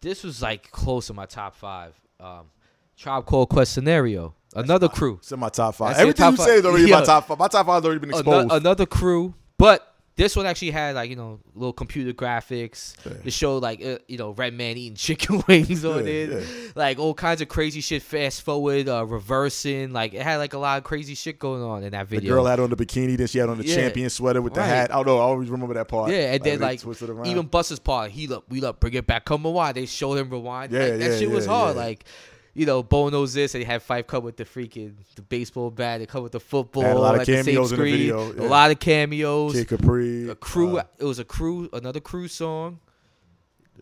[0.00, 1.94] This was like close to my top five.
[2.20, 2.50] Um,
[2.96, 4.34] Tribe Called Quest scenario.
[4.54, 5.16] Another crew.
[5.20, 5.90] It's in my top five.
[5.90, 7.00] That's Everything top you say is already Yeah.
[7.00, 7.38] my top five.
[7.38, 8.52] My top five has already been exposed.
[8.52, 12.94] another crew, but this one actually had like you know little computer graphics.
[13.04, 13.12] Yeah.
[13.24, 16.70] It showed like uh, you know Redman eating chicken wings on Yeah, it, yeah.
[16.76, 18.02] like all kinds of crazy shit.
[18.02, 21.82] Fast forward, uh, reversing, like it had like a lot of crazy shit going on
[21.82, 22.30] in that video.
[22.30, 24.60] the girl had on the bikini, then she had on the champion sweater with the
[24.60, 24.66] Right.
[24.68, 24.90] hat.
[24.92, 25.18] I don't know.
[25.18, 26.10] I always remember that part.
[26.10, 26.80] Yeah, and then like
[27.26, 29.76] even Busta's part, he up, we up, bring it back, come rewind.
[29.76, 30.72] They showed him rewind.
[30.72, 31.76] Yeah, like, that shit was hard.
[31.76, 32.04] Like,
[32.54, 35.70] you know, Bo knows this, and he had Five come with the freaking the baseball
[35.70, 36.84] bat, they come with the football.
[36.84, 39.52] A lot of at the same cameos in the video, A lot of cameos.
[39.52, 40.78] Kid Capri, a crew.
[40.78, 42.78] uh, it was a crew, another crew song.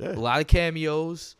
[0.00, 1.36] yeah, A lot of cameos.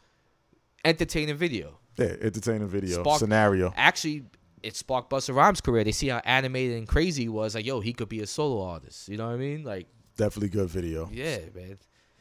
[0.85, 1.79] Entertaining video.
[1.97, 3.73] yeah, entertaining video Spark- scenario.
[3.77, 4.25] Actually,
[4.63, 5.85] it sparked Busta Rhymes' career.
[5.85, 7.55] They see how animated and crazy he was.
[7.55, 9.09] Like, yo, he could be a solo artist.
[9.09, 9.63] You know what I mean?
[9.65, 11.09] Like, Definitely good video.
[11.13, 11.79] yeah, man.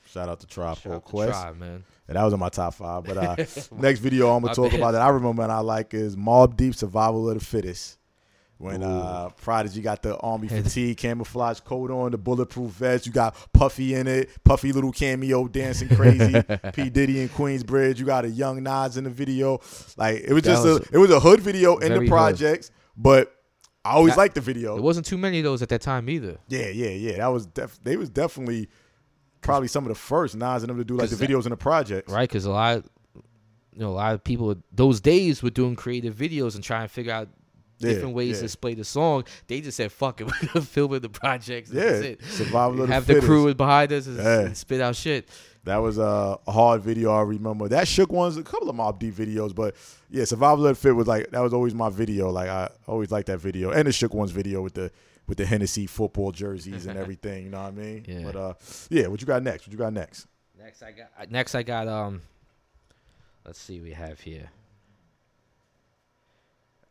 [0.08, 1.32] Shout out to Tribe Shout Called out to Quest.
[1.32, 1.84] Tribe, man.
[2.12, 3.06] And that was in my top five.
[3.06, 3.36] But uh,
[3.72, 6.76] next video I'm gonna talk about that I remember and I like is Mobb Deep
[6.76, 7.98] Survival of the Fittest.
[8.58, 8.86] When Ooh.
[8.86, 13.96] uh Prodigy got the army fatigue camouflage coat on, the bulletproof vest, you got Puffy
[13.96, 16.34] in it, Puffy little cameo dancing crazy,
[16.74, 17.98] P Diddy in Queensbridge.
[17.98, 19.62] You got a young Nas in the video.
[19.96, 22.10] Like it was That just was a it was a hood video in the hood.
[22.10, 23.34] projects, but
[23.86, 24.76] I always liked the video.
[24.76, 26.38] There wasn't too many of those at that time either.
[26.50, 27.18] Yeah, yeah, yeah.
[27.18, 28.68] That was def- they was definitely
[29.42, 31.58] probably some of the first Nas and them to do like the videos in the
[31.58, 32.12] projects.
[32.12, 32.28] right?
[32.30, 32.90] Because a lot, of,
[33.74, 36.94] you know, a lot of people those days were doing creative videos and trying to
[36.94, 37.28] figure out
[37.80, 38.36] Yeah, different ways yeah.
[38.36, 39.24] to display the song.
[39.48, 42.24] They just said, "Fuck it, we're gonna film the projects." Yeah, that's it.
[42.26, 43.28] survival of the Have the fittest.
[43.28, 44.40] crew behind us and, Yeah.
[44.42, 45.28] and spit out shit.
[45.64, 47.12] That was a hard video.
[47.12, 48.36] I remember that shook ones.
[48.38, 49.76] A couple of Mobb Deep videos, but
[50.10, 52.30] yeah, Survival of the Fit was like that was always my video.
[52.32, 54.92] Like I always liked that video and the shook ones video with the
[55.28, 57.46] with the Hennessy football jerseys and everything.
[57.46, 58.06] You know what I mean?
[58.08, 58.22] Yeah.
[58.24, 58.54] But uh,
[58.90, 59.08] yeah.
[59.08, 59.66] What you got next?
[59.68, 60.28] What you got next?
[60.60, 61.32] Next, I got.
[61.32, 61.88] Next, I got.
[61.88, 62.22] Um,
[63.46, 64.50] let's see, what we have here.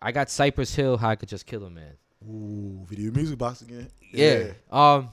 [0.03, 0.97] I got Cypress Hill.
[0.97, 1.93] How I could just kill a man.
[2.29, 3.89] Ooh, video music box again.
[4.13, 4.49] Yeah.
[4.71, 5.09] Um,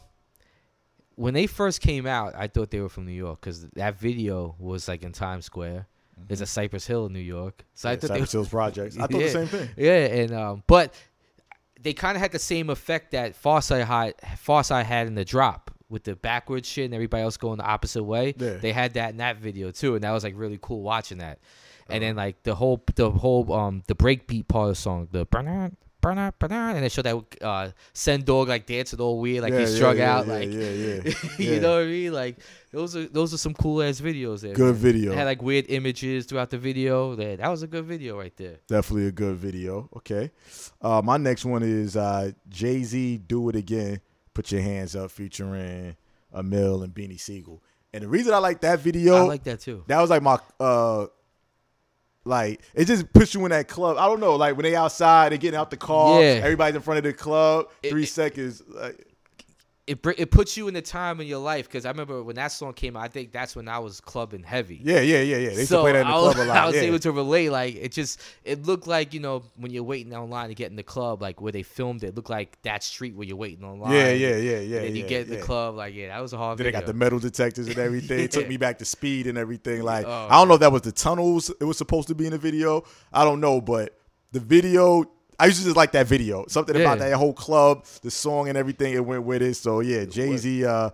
[1.15, 4.55] when they first came out, I thought they were from New York because that video
[4.59, 5.87] was like in Times Square.
[6.27, 8.97] There's a Cypress Hill in New York, so I Yeah, thought they Cypress Hill's projects.
[8.97, 9.25] I thought Yeah.
[9.27, 9.69] the same thing.
[9.77, 10.93] Yeah, and um, but
[11.81, 15.71] they kind of had the same effect that Pharcyde had, Pharcyde had in the drop
[15.89, 18.33] with the backwards shit and everybody else going the opposite way.
[18.37, 18.57] Yeah.
[18.57, 21.39] They had that in that video too, and that was like really cool watching that.
[21.89, 22.09] And Uh-huh.
[22.09, 25.25] then like the whole the whole um the breakbeat part of the song, the
[26.15, 29.53] burn burn burn and they showed that uh Sen Dog like dancing all weird, like
[29.53, 31.13] yeah, he's strung yeah, out, yeah, like yeah, yeah.
[31.37, 32.13] you know what I mean?
[32.13, 32.37] Like
[32.71, 34.53] those are those are some cool ass videos there.
[34.53, 34.81] Good man.
[34.81, 35.11] video.
[35.11, 37.15] It had like weird images throughout the video.
[37.15, 38.59] That that was a good video right there.
[38.67, 39.89] Definitely a good video.
[39.97, 40.31] Okay.
[40.81, 44.01] Uh, my next one is uh, Jay Z Do It Again,
[44.33, 45.95] Put Your Hands Up, featuring
[46.33, 47.61] Amil and Beanie Sigel.
[47.93, 49.83] And the reason I like that video, I like that too.
[49.87, 51.07] that was like my, uh,
[52.27, 53.97] like, it just puts you in that club.
[53.97, 56.41] I don't know, like when they outside, they getting out the car, Yeah.
[56.43, 58.61] everybody's in front of the club, three it- seconds.
[58.67, 59.06] Like,
[59.87, 62.35] it br- it puts you in the time in your life because I remember when
[62.35, 63.03] that song came out.
[63.03, 64.81] I think that's when I was clubbing heavy.
[64.83, 65.49] yeah, yeah, yeah, yeah.
[65.49, 66.57] They used to so play that in the I was, club a lot.
[66.57, 66.81] I was yeah.
[66.81, 67.49] able to relate.
[67.49, 70.75] Like it just it looked like you know when you're waiting online to get in
[70.75, 73.63] the club, like where they filmed it, it looked like that street where you're waiting
[73.63, 73.93] online.
[73.93, 74.77] yeah, yeah, yeah, yeah.
[74.77, 76.57] And then you yeah, get in the club, like yeah, that was a hard.
[76.57, 78.19] Then they got the metal detectors and everything.
[78.19, 79.83] It took me back to speed and everything.
[79.83, 82.25] Like Oh, I don't know if that was the tunnels it was supposed to be
[82.25, 82.83] in the video.
[83.13, 83.97] I don't know, but
[84.33, 85.05] the video
[85.39, 86.45] I used to just like that video.
[86.47, 89.55] Something about that whole club, the song and everything it went with it.
[89.55, 90.65] So yeah, Jay Z.
[90.65, 90.89] Uh,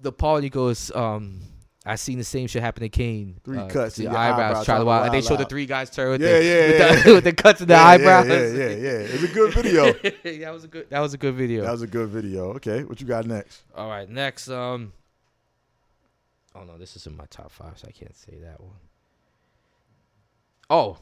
[0.00, 0.90] the party goes.
[0.94, 1.40] Um,
[1.88, 3.36] I seen the same shit happen to Kane.
[3.44, 5.12] Three uh, cuts the in eyebrows, eyebrows, try to trying wild.
[5.12, 7.02] They show the three guys turn with, Yeah, the, yeah, with, yeah.
[7.02, 8.26] The, with the cuts in the yeah, eyebrows.
[8.26, 8.90] Yeah, yeah, yeah, yeah.
[9.06, 9.92] It's a good video.
[9.92, 10.90] that was a good.
[10.90, 11.62] That was a good video.
[11.62, 12.54] that was a good video.
[12.54, 13.62] Okay, what you got next?
[13.76, 14.48] All right, next.
[14.48, 14.92] Um.
[16.56, 18.72] Oh no, this is in my top five, so I can't say that one.
[20.68, 20.98] Oh,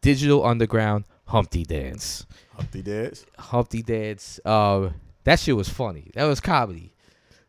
[0.00, 2.26] Digital Underground Humpty Dance.
[2.54, 3.24] Humpty Dance.
[3.38, 4.40] Humpty Dance.
[4.44, 6.10] Um, that shit was funny.
[6.14, 6.90] That was comedy.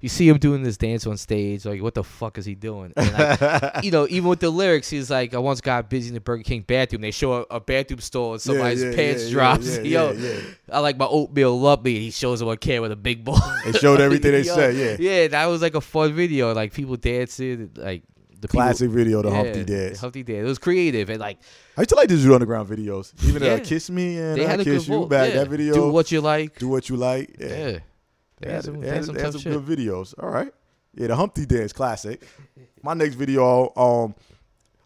[0.02, 2.94] You see him doing this dance on stage, like what the fuck is he doing?
[2.96, 6.14] And like, you know, even with the lyrics, he's like, I once got busy in
[6.14, 7.02] the Burger King bathroom.
[7.02, 9.78] They show a, a bathroom stall and somebody's yeah, pants yeah, drops.
[9.78, 10.40] yeah, Yo, yeah, yeah.
[10.72, 12.00] I like my oatmeal lumpy.
[12.00, 13.40] He shows him a can with a big ball.
[13.66, 14.76] They showed everything they said.
[14.76, 16.54] Yeah, Yeah, that was like a fun video.
[16.54, 18.04] Like people dancing, like
[18.42, 20.00] the classic video, the people, Humpty Dance.
[20.00, 20.40] Humpty Dance.
[20.46, 21.40] It was creative and like
[21.78, 23.14] I used to like Digital Underground videos.
[23.28, 23.54] Even Yeah.
[23.54, 25.36] uh, Kiss Me and they I had good Kiss You back yeah.
[25.44, 25.74] that video.
[25.74, 26.58] Do what you like.
[26.60, 27.36] Do what you like.
[27.40, 27.48] Yeah.
[27.48, 27.80] Yeah.
[28.40, 30.14] They had some, they had some they tough some good videos.
[30.22, 30.52] All right.
[30.94, 32.24] Yeah, the Humpty Dance classic.
[32.82, 34.16] My next video, um,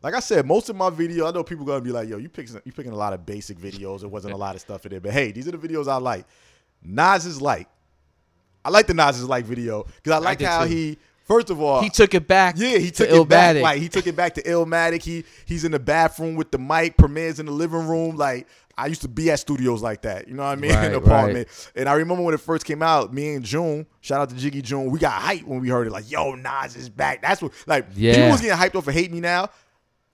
[0.02, 2.30] like I said, most of my video, I know people gonna be like, "Yo, you
[2.30, 4.00] picking you picking a lot of basic videos.
[4.00, 5.98] There wasn't a lot of stuff in there." But hey, these are the videos I
[5.98, 6.26] like.
[6.82, 7.68] Nas is like,
[8.64, 10.70] I like the Nas is like video because I like did how too.
[10.70, 10.98] he.
[11.30, 12.56] First of all, He took it back.
[12.58, 13.56] yeah, he to took it back.
[13.58, 15.04] Like he took it back to Illmatic.
[15.04, 16.98] He he's in the bathroom with the mic.
[16.98, 18.16] Premier's in the living room.
[18.18, 20.28] Like I used to be at studios like that.
[20.28, 20.72] You know what I mean?
[20.74, 21.06] Right, in the right.
[21.08, 21.72] apartment.
[21.76, 23.14] And I remember when it first came out.
[23.14, 25.92] Me and June, shout out to Jiggy June, we got hyped when we heard it.
[25.92, 27.22] Like, yo, Nas is back.
[27.22, 27.52] That's what.
[27.68, 28.14] Like Yeah.
[28.16, 29.50] people was getting hyped off for Hate Me Now.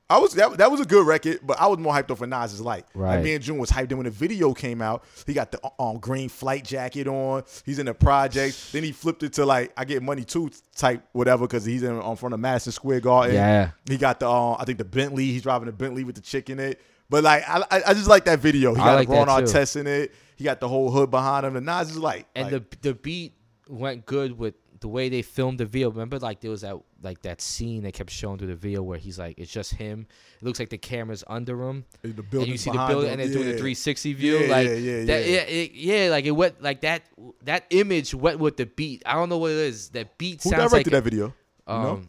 [0.07, 2.27] I was that, that was a good record, but I was more hyped off for
[2.27, 2.85] Nas Light.
[2.93, 3.15] Right.
[3.15, 3.89] Like me and June was hyped.
[3.89, 7.43] Then when the video came out, he got the um, green flight jacket on.
[7.65, 8.71] He's in the project.
[8.71, 11.91] Then he flipped it to like I get money too type whatever because he's in
[11.91, 13.35] on front of Madison Square Garden.
[13.35, 13.71] Yeah.
[13.89, 15.25] He got the um, I think the Bentley.
[15.25, 16.81] He's driving the Bentley with the chick in it.
[17.09, 18.75] But like I, I I just like that video.
[18.75, 19.57] He I got like Ron that, too.
[19.57, 20.13] Artest in it.
[20.35, 21.55] He got the whole hood behind him.
[21.55, 23.33] The Nas is like and like, the the beat
[23.67, 25.89] went good with the way they filmed the video.
[25.89, 28.97] Remember, like there was that like that scene they kept showing through the video where
[28.97, 30.07] he's like, it's just him.
[30.41, 33.19] It looks like the camera's under him, the and building you see the building, and
[33.19, 34.38] they're doing the 360 view.
[34.38, 35.31] Yeah, like yeah, yeah, that, yeah.
[35.31, 37.03] yeah, it, yeah, like it went like that.
[37.43, 39.03] That image went with the beat.
[39.05, 39.89] I don't know what it is.
[39.89, 41.33] That beat Who sounds directed like that video?
[41.67, 42.01] Um, know?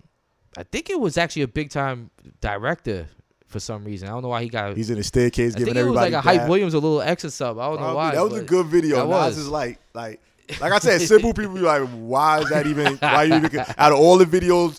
[0.56, 3.08] I think it was actually a big time director.
[3.46, 4.08] for some reason.
[4.08, 4.76] I don't know why he got.
[4.76, 6.48] He's in the staircase I giving think it was like a Hype.
[6.48, 7.62] Williams, a little X or something.
[7.62, 8.14] I don't know why.
[8.14, 8.96] That was a good video.
[8.96, 9.38] that Nas was.
[9.38, 10.20] is like, like,
[10.60, 12.96] like I said, simple people be like, why is that even?
[12.98, 13.60] Why you even?
[13.78, 14.78] Out of all the videos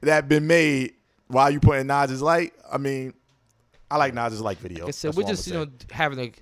[0.00, 0.94] that been made,
[1.26, 2.54] why are you putting Nas's like?
[2.70, 3.14] I mean,
[3.90, 4.84] I like Nas's like video.
[4.84, 6.32] Like I said, That's we're just you know having a,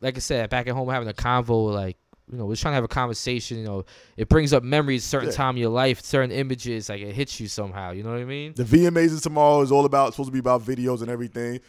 [0.00, 1.72] like I said, back at home having a convo.
[1.72, 1.96] Like
[2.30, 3.58] you know, we're trying to have a conversation.
[3.58, 3.84] You know,
[4.16, 5.36] it brings up memories, certain Yeah.
[5.36, 6.88] time of your life, certain images.
[6.88, 7.92] Like it hits you somehow.
[7.92, 8.52] You know what I mean?
[8.54, 11.60] The VMAs is tomorrow is all about supposed to be about videos and everything.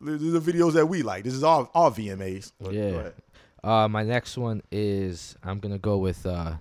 [0.00, 1.22] These are the videos that we like.
[1.24, 2.52] This is our our VMAs.
[2.70, 3.10] Yeah.
[3.64, 6.54] Uh, my next one is I'm gonna go with uh,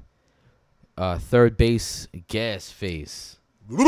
[0.98, 3.38] uh, 3rd Bass gas face.
[3.72, 3.80] Get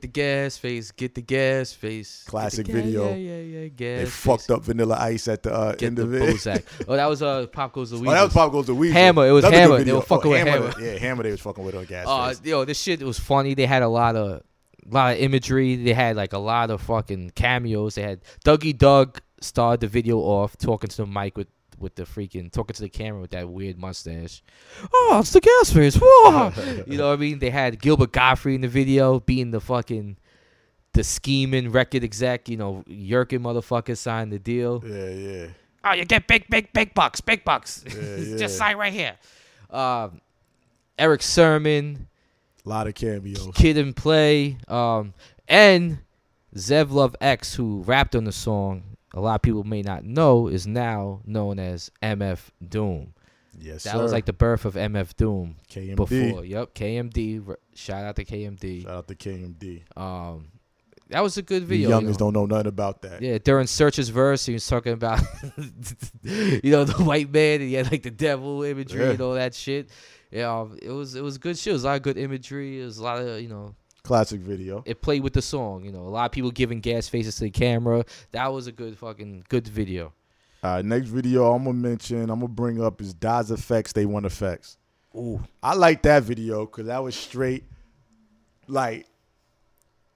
[0.00, 0.90] the gas face.
[0.90, 2.24] Get the gas face.
[2.26, 3.10] Classic ga- video.
[3.10, 3.68] Yeah, yeah, yeah.
[3.68, 3.98] Gas.
[3.98, 4.14] They face.
[4.14, 6.22] fucked up Vanilla Ice at the uh, end the of it.
[6.22, 6.64] Bozak.
[6.88, 8.94] Oh, that was uh, Pop Goes the Oh, that was Pop Goes to Weasel.
[8.94, 9.84] Hammer, it was Another Hammer.
[9.84, 10.70] They were fucking oh, with Hammer.
[10.70, 10.84] Hammer.
[10.84, 11.22] Yeah, Hammer.
[11.24, 12.06] They was fucking with on gas.
[12.08, 12.40] Uh, face.
[12.44, 13.52] yo, this shit was funny.
[13.54, 14.42] They had a lot of,
[14.86, 15.76] lot of imagery.
[15.76, 17.96] They had like a lot of fucking cameos.
[17.96, 21.48] They had Dougie Doug started the video off talking to the mic with
[21.78, 24.42] with the freaking talking to the camera with that weird mustache.
[24.92, 25.96] Oh, it's the gas face.
[26.00, 26.52] Whoa.
[26.86, 27.38] you know what I mean?
[27.38, 30.16] They had Gilbert Gottfried in the video being the fucking
[30.92, 32.48] the scheming record exec.
[32.48, 34.82] You know, Yerkin motherfucker signed the deal.
[34.86, 35.46] Yeah, yeah.
[35.82, 37.84] Oh, you get big, big, big bucks, big bucks.
[37.86, 38.36] Yeah, yeah.
[38.36, 39.16] Just sign right here.
[39.70, 40.20] Um,
[40.98, 42.08] Erick Sermon,
[42.66, 43.48] A lot of cameos.
[43.54, 45.14] Kid and Play, um,
[45.48, 46.00] and
[46.54, 48.82] Zev Love X, who rapped on the song.
[49.14, 53.14] A lot of people may not know is now known as MF Doom.
[53.58, 54.02] Yes, That sir.
[54.02, 55.96] was like the birth of MF Doom KMD.
[55.96, 56.44] before.
[56.44, 57.56] Yep, KMD.
[57.74, 58.82] Shout out to KMD.
[58.84, 59.82] Shout out to KMD.
[59.96, 60.52] Um,
[61.08, 61.88] that was a good The video.
[61.88, 62.30] you youngins know.
[62.30, 63.20] don't know nothing about that.
[63.20, 65.20] Yeah, during Serch's verse, he was talking about,
[66.22, 69.10] you know, the white man, and he had like the devil imagery Yeah.
[69.10, 69.90] and all that shit.
[70.30, 71.72] Yeah, um, it was it was good shit.
[71.72, 72.80] It was a lot of good imagery.
[72.80, 74.82] It was a lot of you know, Classic video.
[74.86, 75.84] it played with the song.
[75.84, 78.04] You know, a lot of people giving gas faces to the camera.
[78.32, 80.12] That was a good fucking good video.
[80.62, 83.92] All right, next video I'm gonna mention, I'm gonna bring up is Das EFX.
[83.92, 84.76] They want EFX.
[85.16, 87.64] Ooh, I like that video because that was straight,
[88.68, 89.06] like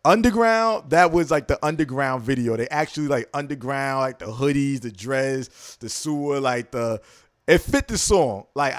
[0.04, 0.90] underground.
[0.90, 2.56] That was like the underground video.
[2.56, 7.00] They actually like underground, like the hoodies, the dress, the sewer, like the.
[7.46, 8.46] It fit the song.
[8.54, 8.74] Like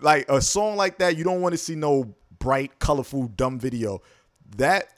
[0.00, 4.00] like a song like that, you don't want to see no bright, colorful, dumb video.
[4.56, 4.88] That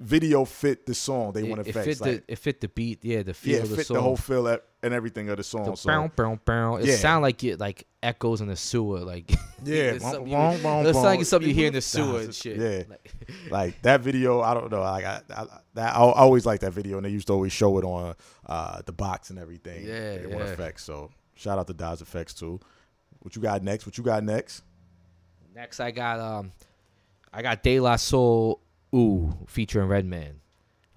[0.00, 1.32] video fit the song.
[1.32, 1.84] They want EFX.
[1.84, 3.04] fit like, the it fit the beat.
[3.04, 3.94] Yeah, the feel yeah, it of the fit song.
[3.96, 4.46] the whole feel
[4.80, 5.64] and everything of the song.
[5.70, 5.88] The so.
[5.88, 6.76] bow, bow, bow.
[6.76, 6.96] It Yeah.
[6.96, 9.00] sound like it like echoes in the sewer.
[9.00, 9.30] Like
[9.64, 12.58] Yeah, it's something you- boom, it's like something you hear in the sewer and shit.
[12.58, 12.82] Yeah.
[12.88, 13.12] Like-
[13.50, 16.96] like that video i don't know like I, I that i always like that video
[16.96, 18.14] and they used to always show it on
[18.46, 20.54] uh the box and everything Yeah, They want yeah.
[20.54, 22.58] EFX so shout out to Das EFX too
[23.18, 24.62] what you got next what you got next
[25.54, 26.52] Next, I got um,
[27.32, 28.60] I got De La Soul
[28.94, 30.40] Ooh featuring Redman.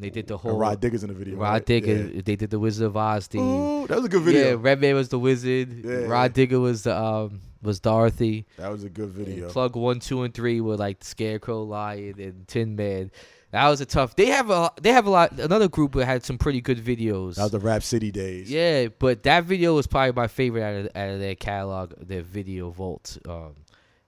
[0.02, 1.66] They did the whole and rod diggers in the video Rod right?
[1.66, 2.10] Digger.
[2.12, 2.22] Yeah.
[2.26, 3.42] They did the Wizard of Oz theme.
[3.42, 4.50] Ooh, that was a good video.
[4.50, 5.86] Yeah, Redman was the wizard.
[5.86, 6.06] Yeah.
[6.06, 8.48] Rah Digga was the um was Dorothy.
[8.58, 12.48] that was a good video Plug one, two, and three were like Scarecrow, Lion, and
[12.48, 13.12] Tin Man.
[13.52, 14.16] That was a tough.
[14.16, 15.34] They have a they have a lot.
[15.34, 17.36] Another group that had some pretty good videos.
[17.36, 20.86] that was the rap city days Yeah, but that video was probably my favorite out
[20.86, 23.18] of, out of their catalog, their video vault.
[23.28, 23.56] Um,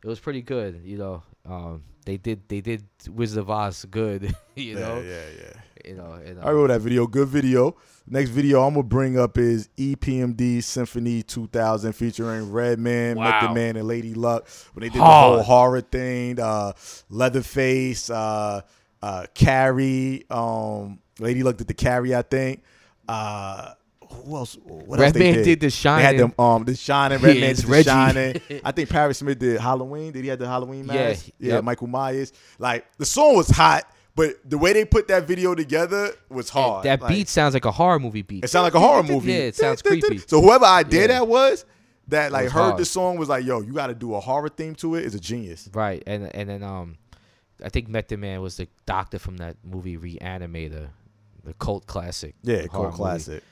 [0.03, 1.23] it was pretty good, you know.
[1.45, 4.99] Um, they did they did Wizard of Oz good, you know.
[5.01, 7.07] yeah yeah You know, and, I wrote that video.
[7.07, 7.75] Good video.
[8.07, 13.29] Next video I'm gonna bring up is EPMD Symphony 2000 featuring Redman, Wow.
[13.41, 15.39] Method Man, and Lady Luck when they did Hard.
[15.39, 16.39] the whole horror thing.
[16.39, 16.73] Uh,
[17.09, 18.61] Leatherface, uh,
[19.01, 22.63] uh, Carrie, um, Lady Luck did the Carrie, I think.
[23.07, 23.73] Uh,
[24.13, 24.57] who else?
[24.63, 25.43] What Redman did?
[25.43, 25.97] did The Shining.
[26.03, 27.19] They had them um the Shining.
[27.19, 28.41] Redman Yeah, did the Shining.
[28.63, 30.11] I think Parrish Smith did Halloween.
[30.13, 31.29] Did he have the Halloween mask?
[31.39, 31.63] Yeah, yep.
[31.63, 32.33] Michael Myers.
[32.59, 33.83] Like the song was hot,
[34.15, 36.85] but the way they put that video together was hard.
[36.85, 38.43] that Like, beat sounds like a horror movie beat.
[38.43, 39.31] It sounded like a horror movie.
[39.33, 40.19] Yeah, it sounds creepy.
[40.19, 41.07] So whoever idea Yeah.
[41.07, 41.65] that was,
[42.09, 42.77] that like heard hard.
[42.77, 45.05] the song was like, yo, you got to do a horror theme to it.
[45.05, 45.69] Is a genius.
[45.73, 46.97] Right, and and then um,
[47.63, 50.89] I think Method Man was the doctor from that movie Reanimator,
[51.45, 52.35] the cult classic.
[52.43, 52.95] Yeah, cult movie.
[52.97, 53.43] classic.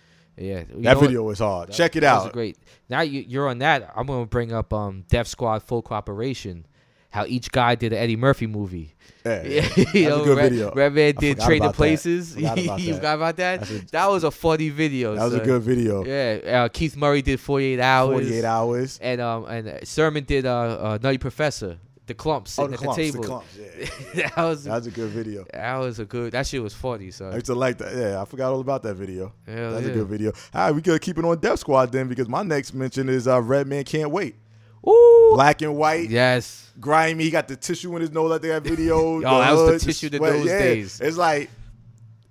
[0.42, 1.00] Yeah, That know what?
[1.02, 1.70] video was hard.
[1.70, 2.34] That- Check it that was out.
[2.34, 2.58] great.
[2.90, 3.92] Now you, you're on that.
[3.96, 6.66] I'm gonna bring up um Def Squad Full Cooperation.
[7.12, 8.96] How each guy did an Eddie Murphy movie.
[9.26, 10.72] Yeah, Yeah, That's know, a good Red, video.
[10.74, 11.72] Redman did Trading.
[11.74, 12.36] Places.
[12.36, 13.70] Forgot about you forgot about that?
[13.70, 15.16] A- that was a funny video.
[15.16, 16.06] That was a good video.
[16.06, 18.14] Yeah, uh, Keith Murray did 48 hours.
[18.28, 19.00] 48 hours.
[19.02, 21.80] And um and Sermon did uh, uh Nutty Professor,
[22.12, 23.24] the Klumps Oh, the at Klumps, the the table.
[23.26, 24.14] Klumps.
[24.16, 24.30] Yeah.
[24.36, 25.46] that was That was a good video.
[25.54, 26.32] that was a good.
[26.34, 27.12] That shit was funny.
[27.12, 27.96] So I used to like that.
[27.96, 29.34] Yeah, I forgot all about that video.
[29.46, 29.92] Hell That's yeah.
[29.92, 30.32] a good video.
[30.54, 33.28] All right, we could keep it on Def Squad then because my next mention is
[33.28, 34.36] uh, Redman Can't Wait.
[34.88, 35.32] Ooh.
[35.36, 36.72] black and white, Yes.
[36.80, 37.24] grimy.
[37.26, 39.18] He got the tissue in his nose like they had video.
[39.18, 40.58] Oh, that was the tissue in those Yeah.
[40.60, 41.00] days.
[41.00, 41.50] It's like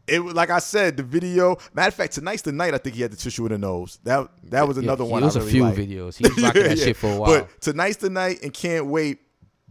[0.09, 1.57] it was like I said, the video.
[1.73, 2.75] Matter of fact, tonight's the night.
[2.75, 4.01] I think he had the tissue in the nose.
[4.03, 5.23] That that was Yeah, another he- one.
[5.23, 5.79] It was I a really few liked.
[5.79, 6.17] videos.
[6.17, 7.31] He was rocking that Yeah, shit for a while.
[7.43, 9.21] But tonight's the night, and can't wait.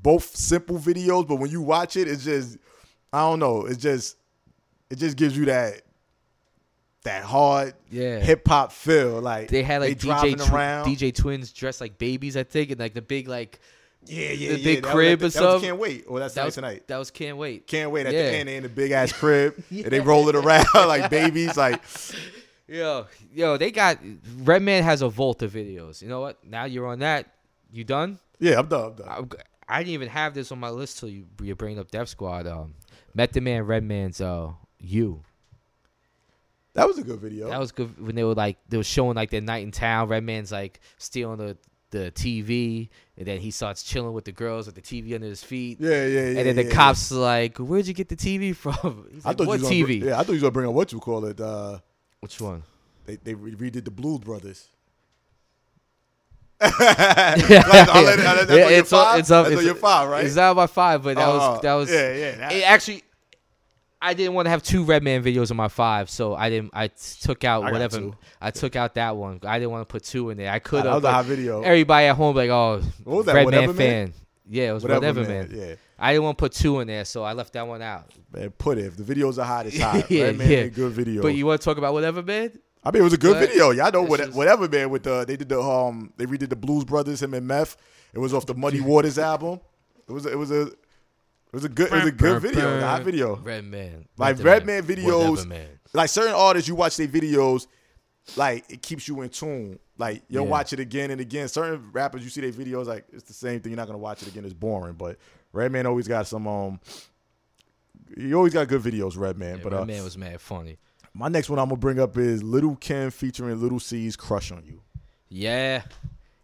[0.01, 2.57] Both simple videos, but when you watch it, it's just
[3.11, 3.65] I don't know.
[3.65, 4.17] It just
[4.89, 5.81] it just gives you that
[7.03, 8.19] that hard Yeah.
[8.19, 9.21] hip hop feel.
[9.21, 10.85] Like they had like DJ driving Tw- around.
[10.85, 13.59] DJ Twins dressed like babies, I think, and like the big like
[14.05, 14.63] yeah, yeah, the yeah.
[14.63, 15.61] big That crib or that was something.
[15.69, 16.05] Can't wait.
[16.07, 16.87] Or that's that was tonight.
[16.87, 17.67] that was can't wait.
[17.67, 18.23] Can't wait at Yeah.
[18.31, 18.49] the end.
[18.49, 21.57] They in the big ass crib and they roll it around like babies.
[21.57, 21.81] Like
[22.67, 23.97] Yo, yo, they got
[24.43, 26.01] Redman has a vault of videos.
[26.03, 26.43] You know what?
[26.45, 27.25] Now you're on that.
[27.71, 28.19] You done?
[28.39, 28.95] yeah, I'm done.
[29.07, 29.41] I'm done.
[29.69, 32.47] I didn't even have this on my list till you you bring up Def Squad.
[32.47, 32.73] Um,
[33.13, 35.21] Method Man, Redman's uh, you.
[36.73, 37.49] That was a good video.
[37.49, 40.07] That was good when they were like they were showing like their night in town.
[40.07, 41.57] Redman's like stealing the
[41.91, 45.43] the TV, and then he starts chilling with the girls with the TV under his
[45.43, 45.77] feet.
[45.79, 46.27] yeah, yeah, yeah.
[46.27, 49.29] and then the yeah, cops are like, "Where'd you get the TV from?" He's I
[49.29, 50.03] like, thought "What you TV?
[50.03, 51.39] yeah, I thought you was gonna bring up what you call it.
[51.41, 51.79] Uh,
[52.19, 52.63] Which one?"
[53.05, 54.67] they they re- redid the Blues Brothers.
[56.61, 59.65] I'll let I'll let- that's Yeah, on your it's up- it's up- That's on it's-
[59.65, 60.25] your five, right?
[60.25, 62.35] It's not my five, but that Uh, was that was yeah, yeah.
[62.37, 63.03] that- It actually,
[64.01, 66.71] I didn't want to have two Redman videos on my five, so I didn't.
[66.73, 68.11] I took out I whatever.
[68.41, 69.39] I took out that one.
[69.43, 70.51] I didn't want to put two in there.
[70.51, 71.03] I could have.
[71.03, 71.61] hot video.
[71.61, 74.03] Everybody at home like, oh, What was that, Redman Whatever fan.
[74.05, 74.13] Man?
[74.51, 75.49] Yeah, it was whatever, man.
[75.53, 78.05] Yeah, I didn't want to put two in there, so I left that one out.
[78.33, 78.49] man.
[78.51, 78.85] Put it.
[78.85, 80.09] If the videos are hot, it's hot.
[80.09, 80.67] Yeah, Red Man yeah.
[80.67, 81.21] good video.
[81.21, 82.51] But you want to talk about whatever, man?
[82.83, 83.71] I mean, it was a good But video.
[83.71, 86.49] Y'all know this what, is- whatever man with the they did the um they redid
[86.49, 87.75] the Blues Brothers him and Meth.
[88.13, 89.59] It was off the Muddy Waters album.
[90.07, 90.75] It was it was a it
[91.53, 93.35] was a good it was a good video, a hot video.
[93.35, 94.07] Redman.
[94.17, 95.67] Like Method Redman videos, Whatever, man.
[95.93, 97.67] like certain artists, you watch their videos,
[98.37, 99.77] like it keeps you in tune.
[99.97, 100.49] Like you'll Yeah.
[100.51, 101.47] watch it again and again.
[101.49, 103.71] Certain rappers, you see their videos, like it's the same thing.
[103.73, 104.45] You're not gonna watch it again.
[104.45, 104.93] It's boring.
[104.93, 105.17] But
[105.51, 106.79] Red Man always got some um.
[108.17, 109.57] He always got good videos, Redman.
[109.57, 110.77] Yeah, but uh, Redman was mad funny.
[111.13, 114.63] My next one I'm gonna bring up is Little Kim featuring Little Cease "Crush on
[114.65, 114.81] You."
[115.29, 115.83] Yeah,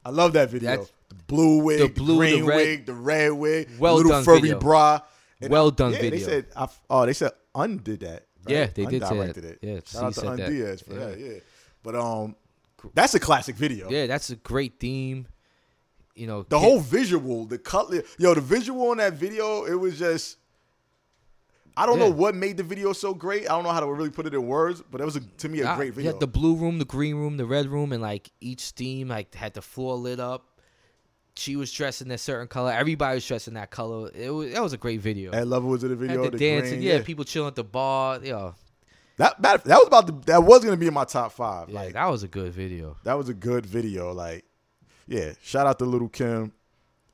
[0.04, 0.70] I love that video.
[0.72, 4.12] That's- the blue wig, the, blue, the green red- wig, the red wig, Well little
[4.12, 4.60] done furry video.
[4.60, 5.00] bra.
[5.40, 6.20] And Well I- done yeah, video.
[6.20, 8.10] They said, I, oh, they said undid that.
[8.12, 8.24] right?
[8.48, 9.38] Yeah, they did say that.
[9.38, 9.60] It.
[9.62, 10.48] Yeah, shout C out to said Un that.
[10.82, 11.00] For Yeah.
[11.06, 11.20] that.
[11.20, 11.40] Yeah,
[11.84, 12.36] but um,
[12.96, 13.90] that's a classic video.
[13.90, 15.28] yeah, that's a great theme.
[16.16, 20.00] You know, The whole visual, the color, yo, the visual on that video, it was
[20.00, 20.38] just.
[21.78, 22.06] I don't Yeah.
[22.06, 23.44] know what made the video so great.
[23.50, 25.50] I don't know how to really put it in words, but it was a, to
[25.50, 26.12] me a Ah, great You video.
[26.14, 29.34] had the blue room, the green room, the red room, and like each theme like
[29.36, 30.46] had the floor lit up.
[31.38, 32.72] She was dressed in a certain color.
[32.72, 34.10] Everybody was dressed in that color.
[34.16, 35.32] It was that was a great video.
[35.32, 36.24] Ed Lover was in the video.
[36.24, 38.20] the, the dancing, green, yeah, people chilling at the bar.
[38.24, 38.54] Yeah,
[39.18, 41.68] That, that that was about the, that was gonna be in my top five.
[41.70, 42.96] yeah, like that was a good video.
[43.04, 44.14] that was a good video.
[44.14, 44.46] Like,
[45.08, 46.54] yeah, shout out to Little Kim,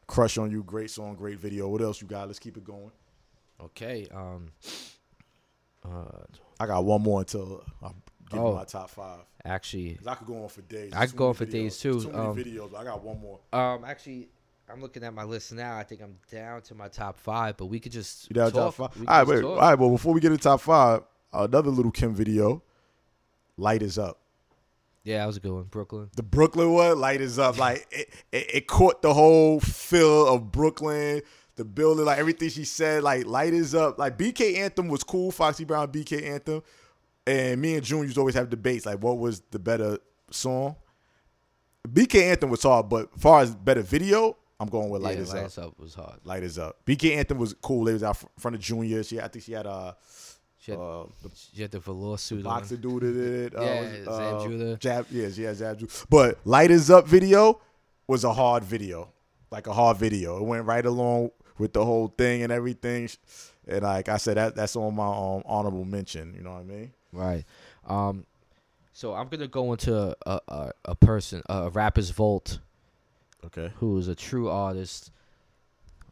[0.06, 1.68] Crush on You, great song, great video.
[1.68, 2.28] What else you got?
[2.28, 2.92] Let's keep it going.
[3.66, 4.52] Okay, um,
[5.86, 6.24] uh,
[6.60, 7.88] I got one more until I
[8.30, 8.56] give you Oh.
[8.56, 9.20] my top five.
[9.44, 10.94] actually, I could go on for days.
[10.96, 11.52] I could go on for videos.
[11.52, 11.92] days, too.
[11.94, 12.72] There's Too many Um, videos.
[12.72, 13.40] But I got one more.
[13.54, 14.30] um, actually,
[14.70, 15.78] I'm looking at my list now.
[15.78, 18.76] I think I'm down to my top five, but we could just You got talk.
[18.76, 19.08] top five.
[19.08, 19.44] All right, wait.
[19.44, 21.02] All right, well, before we get to top five,
[21.34, 22.62] another Little Kim video.
[23.58, 24.18] Lighters Up.
[25.04, 25.64] Yeah, that was a good one.
[25.64, 26.10] Brooklyn.
[26.16, 27.58] The Brooklyn one, lighters up.
[27.58, 31.22] Like it, it, it caught the whole feel of Brooklyn,
[31.56, 33.04] the building, like everything she said.
[33.04, 33.98] Like lighters up.
[34.00, 35.32] Like BK Anthem was cool.
[35.32, 36.64] Foxy Brown BK Anthem,
[37.28, 39.98] and me and June used to always have debates like what was the better
[40.30, 40.76] song.
[41.88, 45.24] BK Anthem was hard, but as far as better video, I'm going with light yeah,
[45.24, 45.68] is Lights up.
[45.70, 46.20] up was hard.
[46.24, 46.78] Lighters Up.
[46.86, 47.86] BK Anthem was cool.
[47.86, 49.02] They was out fr- front of Junior.
[49.04, 49.94] She, I think she had uh,
[50.60, 52.82] She had, uh the she had the velour suit boxer on.
[52.82, 53.54] dude did it.
[53.58, 54.78] Uh, Yeah, was- Zab uh, Judah.
[54.78, 55.92] Jab, yeah, yeah, Zab Judah.
[56.10, 57.60] But Lighters Up video
[58.06, 59.10] was a hard video,
[59.50, 60.38] like a hard video.
[60.38, 61.32] It went right along
[61.62, 63.10] with the whole thing and everything.
[63.68, 66.34] And like I said, that that's on my um, honorable mention.
[66.36, 66.92] You know what I mean?
[67.14, 67.46] Right.
[67.88, 68.26] Um.
[68.94, 72.60] So I'm gonna go into a a, a person, a rapper's vault,
[73.46, 73.72] Okay.
[73.78, 75.12] who is a true artist.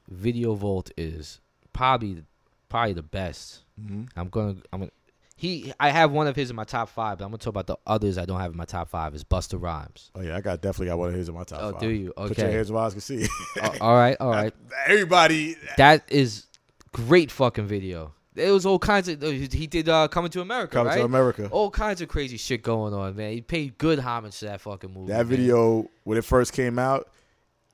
[0.07, 1.39] Video Vault is
[1.73, 2.23] probably
[2.69, 3.59] probably the best.
[3.79, 4.05] Mm-hmm.
[4.15, 4.91] I'm gonna I'm gonna.
[5.39, 7.65] He, I have one of his in my top five, but I'm gonna talk about
[7.67, 9.15] the others I don't have in my top five.
[9.15, 10.11] Is Busta Rhymes.
[10.13, 11.79] Oh yeah, I got definitely got one of his in my top Oh, five.
[11.79, 12.13] do you?
[12.17, 12.27] Okay.
[12.27, 13.25] Put your hands where I can see.
[13.61, 14.53] Uh, all right, all right.
[14.85, 15.55] Everybody.
[15.77, 16.45] That is
[16.91, 18.13] great fucking video.
[18.35, 19.21] It was all kinds of.
[19.21, 20.97] He did uh, Coming to America, Coming right?
[20.99, 21.47] to America.
[21.51, 23.31] All kinds of crazy shit going on, man.
[23.31, 25.07] He paid good homage to that fucking movie.
[25.13, 25.25] That man.
[25.27, 27.07] video when it first came out,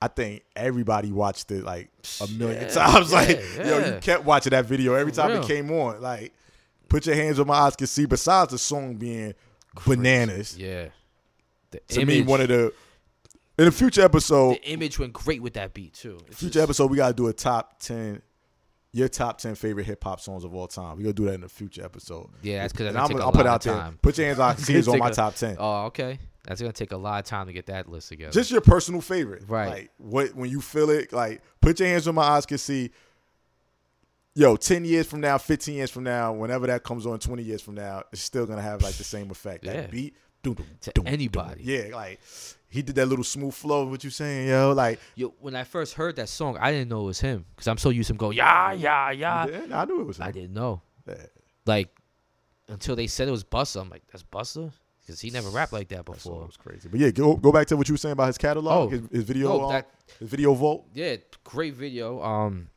[0.02, 1.90] I think everybody watched it like
[2.22, 3.12] a million Yeah, times.
[3.12, 6.00] yeah, like, yo, you kept watching that video every time it came on.
[6.02, 6.32] Like,
[6.90, 8.06] put your hands where my eyes can see.
[8.06, 9.34] Besides the song being
[9.86, 10.88] bananas, Yeah.
[11.72, 12.74] The to me, one of the
[13.58, 16.20] In a future episode, The image went great with that beat too.
[16.28, 18.22] It's future just- episode, we gotta do a top ten,
[18.92, 20.98] your top ten favorite hip hop songs of all time.
[20.98, 22.30] We gonna do that in a future episode.
[22.42, 23.82] Yeah, that's because I'm, gonna take a I'll put it out of there.
[23.82, 24.00] time.
[24.02, 24.58] Put your hands on.
[24.60, 25.56] See on my a- top ten.
[25.60, 26.20] Oh, okay.
[26.46, 28.32] That's gonna take a lot of time to get that list together.
[28.32, 29.68] Just your personal favorite, Right.
[29.70, 32.92] Like what when you feel it, like put your hands on my eyes can see.
[34.38, 37.62] Yo, ten years from now, fifteen years from now, whenever that comes on, twenty years
[37.62, 39.64] from now, it's still gonna have like the same effect.
[39.64, 39.74] Yeah.
[39.74, 40.14] That beat,
[40.44, 41.64] doom, doom, To doom, anybody.
[41.64, 41.74] doom.
[41.90, 42.20] Yeah, like
[42.68, 43.86] he did that little smooth flow.
[43.86, 44.74] What you saying, yo?
[44.74, 47.68] Like, Yo, when I first heard that song, I didn't know it was him because
[47.70, 49.48] I'm so used to him going yeah, yeah, yeah.
[49.48, 50.18] yeah, I knew it was.
[50.20, 50.24] Him.
[50.26, 50.82] I didn't know.
[51.08, 51.16] Yeah.
[51.66, 51.96] Like
[52.68, 54.70] until they said it was Busta, I'm like, that's Busta
[55.00, 56.46] because he never rapped like that That before.
[56.46, 56.90] was crazy.
[56.90, 58.90] But yeah, go go back to what you were saying about his catalog, Oh.
[58.90, 59.84] his, his video, Oh, um,
[60.20, 60.88] his video vault.
[60.94, 61.16] yeah,
[61.46, 62.22] great video.
[62.22, 62.68] Um,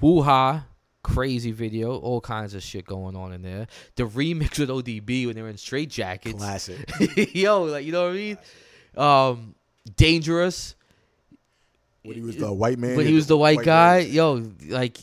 [0.00, 0.66] Woo Ha,
[1.02, 1.96] crazy video.
[1.98, 3.66] All kinds of shit going on in there.
[3.96, 6.36] The remix with ODB when they were in straight jackets.
[6.38, 6.78] Classic.
[7.34, 8.38] Yo, like you know what I mean?
[8.96, 9.54] Um,
[9.96, 10.74] dangerous.
[12.02, 12.96] when he was the white man.
[12.96, 14.00] when he was the white, guy.
[14.02, 14.12] man.
[14.12, 14.98] Yo, like,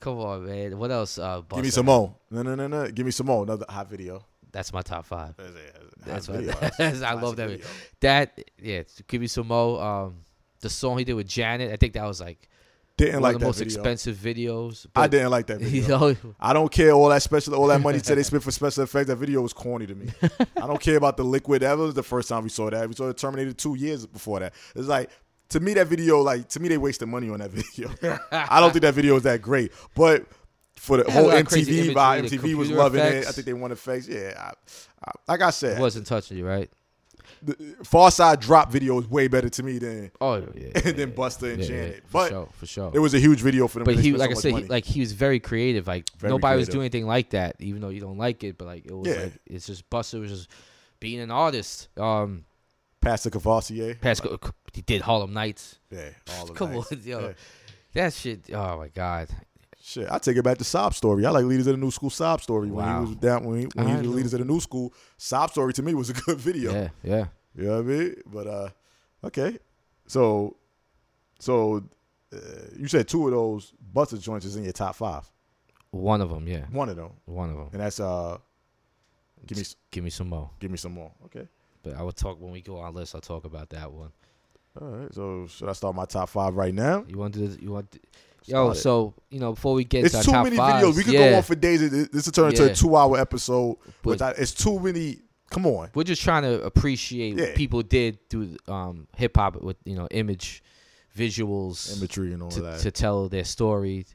[0.00, 0.78] come on, man.
[0.78, 1.18] What else?
[1.18, 2.14] Uh, Give me some more.
[2.30, 2.90] No, no, no, no.
[2.90, 3.42] Give me some more.
[3.42, 4.24] Another hot video.
[4.52, 5.34] That's my top five.
[5.36, 5.76] That's, it.
[5.98, 6.52] That's That's what- video.
[6.78, 7.66] that's- I love that video.
[8.00, 9.82] That yeah, give me some more.
[9.82, 10.16] Um,
[10.60, 11.72] the song he did with Janet.
[11.72, 12.48] I think that was like
[12.96, 13.74] Didn't one like the that most video.
[13.74, 14.86] expensive videos.
[14.94, 15.98] I didn't like that You video.
[15.98, 18.84] know, I don't care all that special, all that money said they spent for special
[18.84, 19.08] effects.
[19.08, 20.10] That video was corny to me.
[20.56, 21.62] I don't care about the liquid.
[21.62, 22.88] That was the first time we saw that.
[22.88, 24.54] We saw it Terminator two years before that.
[24.76, 25.10] It's like
[25.48, 27.90] to me that video, like to me they wasted money on that video.
[28.30, 30.26] I don't think that video was that great, but.
[30.76, 33.26] For the It whole lot of crazy MTV vibe, MTV was loving it.
[33.26, 34.06] I think they wanted effects.
[34.08, 34.52] Yeah, I,
[35.06, 36.68] I, like I said, wasn't touching you, right?
[37.44, 41.52] The Pharcyde drop video is way better to me than Oh yeah, yeah, than Busta
[41.52, 42.02] and yeah, Janet.
[42.06, 42.90] for but sure, for sure.
[42.94, 43.84] it was a huge video for them.
[43.84, 45.86] but he, like I said, he, like he was very creative.
[45.86, 48.56] Like Very nobody was doing anything like that, even though you don't like it.
[48.56, 49.22] But like it was Yeah.
[49.24, 50.48] like it's just Busta was just
[51.00, 51.88] being an artist.
[51.98, 52.44] Um,
[53.00, 53.96] Pass the Courvoisier.
[53.96, 54.38] Pascal,
[54.72, 55.78] he did Harlem Nights.
[55.90, 56.08] Yeah,
[56.42, 56.92] of Come that.
[56.92, 57.32] on, yo, Yeah.
[57.92, 58.40] that shit.
[58.54, 59.28] Oh my god,
[59.86, 61.26] Shit, I take it back to Sob Story.
[61.26, 62.70] I like Leaders of the New School Sob Story.
[62.70, 63.00] When Wow.
[63.02, 64.06] he was down, when he, when he was.
[64.16, 66.72] Leaders of the New School, Sob Story to me was a good video.
[66.72, 67.26] yeah, yeah.
[67.54, 68.14] You know what I mean?
[68.24, 68.68] But uh,
[69.24, 69.58] okay,
[70.06, 70.56] so
[71.38, 71.84] so
[72.32, 72.36] uh,
[72.78, 75.30] you said two of those Busta joints is in your top five.
[75.90, 77.68] One of them, yeah, One of them, one of them.
[77.72, 78.38] and that's uh,
[79.46, 80.48] give me s- Give me some more.
[80.58, 81.12] give me some more.
[81.26, 81.46] Okay.
[81.82, 83.14] But I will talk when we go on list.
[83.14, 84.10] I'll talk about that one.
[84.80, 85.14] All right.
[85.14, 87.04] So should I start my top five right now?
[87.06, 87.46] You want to?
[87.60, 87.92] You want?
[87.92, 88.00] To,
[88.46, 88.80] yo, Start it.
[88.80, 90.96] so you know, before we get it's to too many fives, videos.
[90.96, 91.90] We could yeah, go on for days.
[92.10, 92.70] This will turn into Yeah.
[92.70, 93.76] a two-hour episode.
[94.02, 95.18] But- Without, it's too many.
[95.50, 95.90] Come on.
[95.94, 97.44] We're just trying to appreciate Yeah.
[97.46, 100.62] what people did through um, hip hop with you know image,
[101.16, 102.80] visuals Imagery and all to, that.
[102.80, 104.06] to tell their story.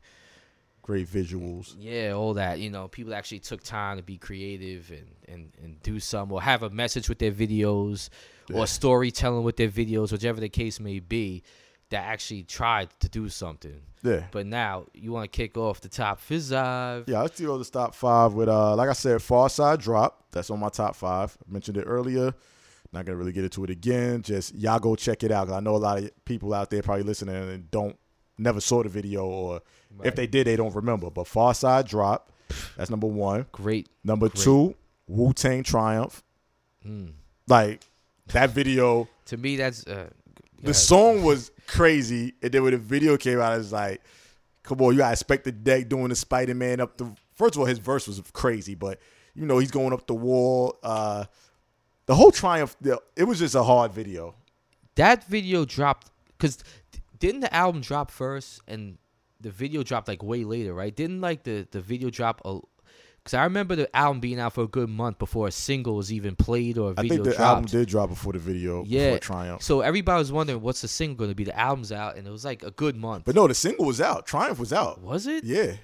[0.82, 1.76] Great visuals.
[1.78, 2.60] Yeah, all that.
[2.60, 6.42] You know, people actually took time to be creative and and and do some or
[6.42, 8.10] have a message with their videos
[8.52, 11.44] or storytelling with their videos, whichever the case may be.
[11.92, 13.82] That actually tried to do something.
[14.04, 14.26] Yeah.
[14.32, 17.04] But now you want to kick off the top five.
[17.08, 20.24] Yeah, let's do the top five with uh like I said, Pharcyde Drop.
[20.32, 21.38] That's on my top five.
[21.48, 22.34] I mentioned it earlier.
[22.94, 24.22] Not gonna really get into it again.
[24.22, 25.48] Just y'all go check it out.
[25.48, 27.98] 'cause I know a lot of people out there probably listening and don't
[28.38, 29.62] never saw the video or
[30.04, 31.10] if they did, they don't remember.
[31.10, 32.32] But Pharcyde Drop,
[32.78, 33.48] that's number one.
[33.52, 33.90] Great.
[34.04, 34.44] Number Great.
[34.44, 34.76] two,
[35.08, 36.24] Wu Tang Triumph.
[36.88, 37.12] Mm.
[37.48, 37.82] Like
[38.28, 40.10] that video, To me, that's uh,
[40.64, 44.02] the song was crazy, and then when the video came out, it's like,
[44.64, 47.12] come on, you gotta expect the deck doing the Spider Man up the.
[47.36, 49.00] First of all, his verse was crazy, but
[49.34, 50.78] you know he's going up the wall.
[50.84, 51.26] Uh,
[52.06, 52.76] the whole triumph,
[53.16, 54.36] it was just a hard video.
[54.96, 56.58] that video dropped because
[57.20, 58.98] didn't the album drop first and
[59.40, 60.96] the video dropped like way later, right?
[60.96, 62.42] Didn't like the the video drop
[63.24, 66.12] because I remember the album being out for a good month before a single was
[66.12, 67.40] even played or a I video think the dropped.
[67.42, 69.06] album did drop before the video, Yeah.
[69.08, 69.62] before Triumph.
[69.64, 71.44] So everybody was wondering what's the single going to be.
[71.44, 73.26] The album's out and it was like a good month.
[73.26, 74.26] But no, the single was out.
[74.26, 75.02] Triumph was out.
[75.02, 75.44] was it?
[75.44, 75.78] Yeah, Because I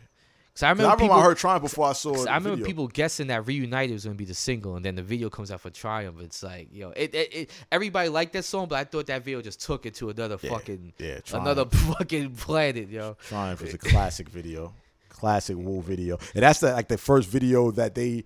[0.54, 1.16] 'Cause I remember remember people.
[1.18, 2.14] I heard Triumph before I saw.
[2.14, 2.66] the I remember video.
[2.66, 5.52] people guessing that Reunited was going to be the single, and then the video comes
[5.52, 6.22] out for Triumph.
[6.22, 9.42] It's like, yo, it, it, it everybody liked that song, but I thought that video
[9.42, 11.46] just took it to another Yeah, fucking yeah, Triumph.
[11.48, 11.66] another
[11.98, 13.18] fucking planet, yo.
[13.28, 14.74] Triumph is a classic video,
[15.16, 18.26] classic Wu video, and that's the, like the first video that they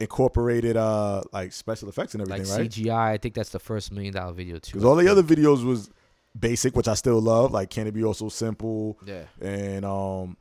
[0.00, 2.70] incorporated uh like special effects and like everything, right?
[2.70, 3.12] CGI.
[3.12, 4.72] I think that's the first million dollar video too.
[4.72, 5.90] Because all the other videos was
[6.38, 10.36] basic, which I still love, like Can It Be Also Simple yeah, and um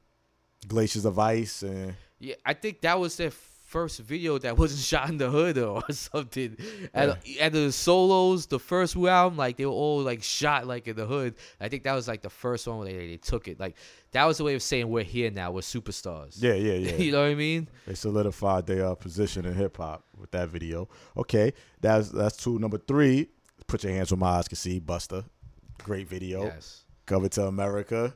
[0.67, 2.35] Glaciers of Ice and yeah.
[2.45, 3.31] I think that was their
[3.69, 6.57] first video that wasn't shot in the hood or something.
[6.93, 10.95] And, and the solos, the first album, like they were all like shot like in
[10.95, 11.35] the hood.
[11.61, 13.59] I think that was like the first one where they, they took it.
[13.59, 13.75] Like
[14.11, 15.51] that was the way of saying we're here now.
[15.51, 16.41] We're superstars.
[16.41, 16.95] yeah, yeah, yeah.
[16.95, 17.69] you know what I mean?
[17.85, 20.89] they solidified their uh, position in hip hop with that video.
[21.15, 22.57] Okay, that's that's two.
[22.57, 23.29] Number three,
[23.67, 25.25] Put Your Hands Where My Eyes Can See, Busta.
[25.83, 26.45] Great video.
[26.45, 26.83] Yes.
[27.05, 28.15] Coming to America.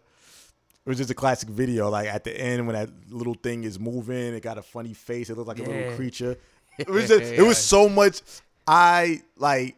[0.86, 1.90] It was just a classic video.
[1.90, 5.30] Like at the end when that little thing is moving, it got a funny face.
[5.30, 6.38] It looked like a little creature.
[6.78, 8.22] It was just it was so much
[8.68, 9.76] eye like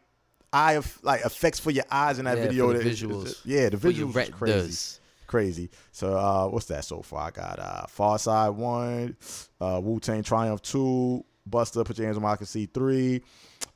[0.51, 2.73] eye like effects for your eyes in that Yeah, video.
[2.73, 3.21] the that- visuals.
[3.23, 4.33] it's- yeah, the visuals was crazy.
[4.39, 4.99] retinas.
[5.27, 5.69] Crazy.
[5.91, 7.27] So uh what's that so far?
[7.27, 9.15] I got uh Pharcyde one,
[9.61, 13.21] uh Wu Tang Triumph two, Busta, Put Your Hands on My I Can See three.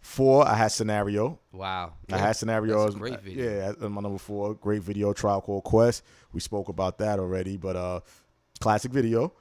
[0.01, 1.39] Four, I had scenario.
[1.51, 1.93] Wow.
[2.11, 2.83] I had scenario.
[2.83, 3.73] That's a great video.
[3.81, 4.53] Yeah, my number four.
[4.55, 6.03] Great video, Tribe Called Quest.
[6.33, 7.99] We spoke about that already, but uh,
[8.59, 9.33] classic video.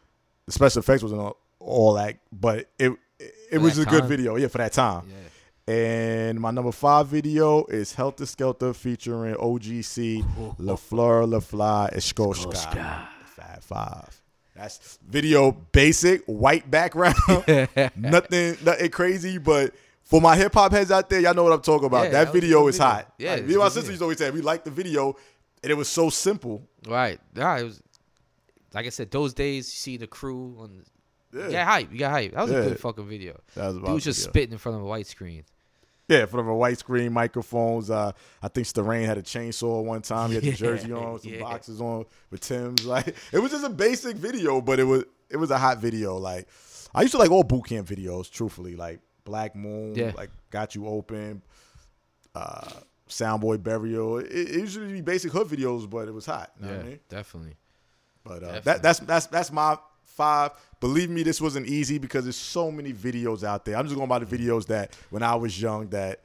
[0.46, 4.36] The special effects wasn't all, all that, but it it, it was a good video.
[4.36, 5.08] Yeah, for that time.
[5.08, 5.14] Yeah.
[5.68, 13.06] And my number five video is Heltah Skeltah featuring OGC, La Fleur, La Fly, Eshkoshka.
[13.26, 14.22] Five, five.
[14.56, 17.14] That's video basic, white background.
[17.96, 19.74] nothing, nothing crazy, but
[20.04, 22.04] for my hip hop heads out there, y'all know what I'm talking about.
[22.04, 22.88] Yeah, that, that was video is video.
[22.90, 23.12] hot.
[23.18, 25.16] Yeah, like, me and my sister used to always say we like the video,
[25.62, 26.62] and it was so simple.
[26.86, 27.20] Right.
[27.34, 27.58] Yeah.
[27.58, 27.82] It was.
[28.74, 30.84] Like I said, those days you see the crew on.
[31.32, 31.92] Yeah, You got hype.
[31.92, 32.32] You got hype.
[32.34, 32.58] That was Yeah.
[32.58, 33.40] a good fucking video.
[33.54, 34.30] that was about Dude was just video.
[34.32, 35.44] spitting in front of a white screen.
[36.08, 37.90] Yeah, in front of a white screen, microphones.
[37.90, 40.28] Uh, I think Starang had a chainsaw one time.
[40.30, 41.40] He had the Yeah, jersey on, some yeah.
[41.40, 42.84] boxes on with Tim's.
[42.86, 46.16] Like it was just a basic video, but it was it was a hot video.
[46.16, 46.48] Like
[46.94, 48.74] I used to like all boot camp videos, truthfully.
[48.76, 50.12] Like Black Moon, Yeah.
[50.16, 51.42] like Got You Open,
[52.34, 52.70] uh,
[53.08, 54.18] Soundboy Burial.
[54.18, 56.52] It, it to be basic hood videos, but it was hot.
[56.60, 57.00] You know what I mean?
[57.08, 57.56] definitely.
[58.24, 60.50] But uh, that, that's that's that's my five.
[60.80, 63.76] Believe me, this wasn't easy because there's so many videos out there.
[63.76, 66.20] I'm just going by the videos that when I was young that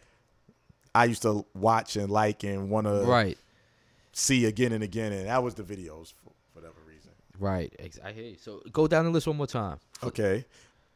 [0.93, 3.37] I used to watch and like and want to Right.
[4.11, 7.11] see again and again, and that was the videos for whatever reason.
[7.39, 7.73] Right.
[8.03, 8.35] I hear you.
[8.39, 9.79] So go down the list one more time.
[10.03, 10.45] Okay,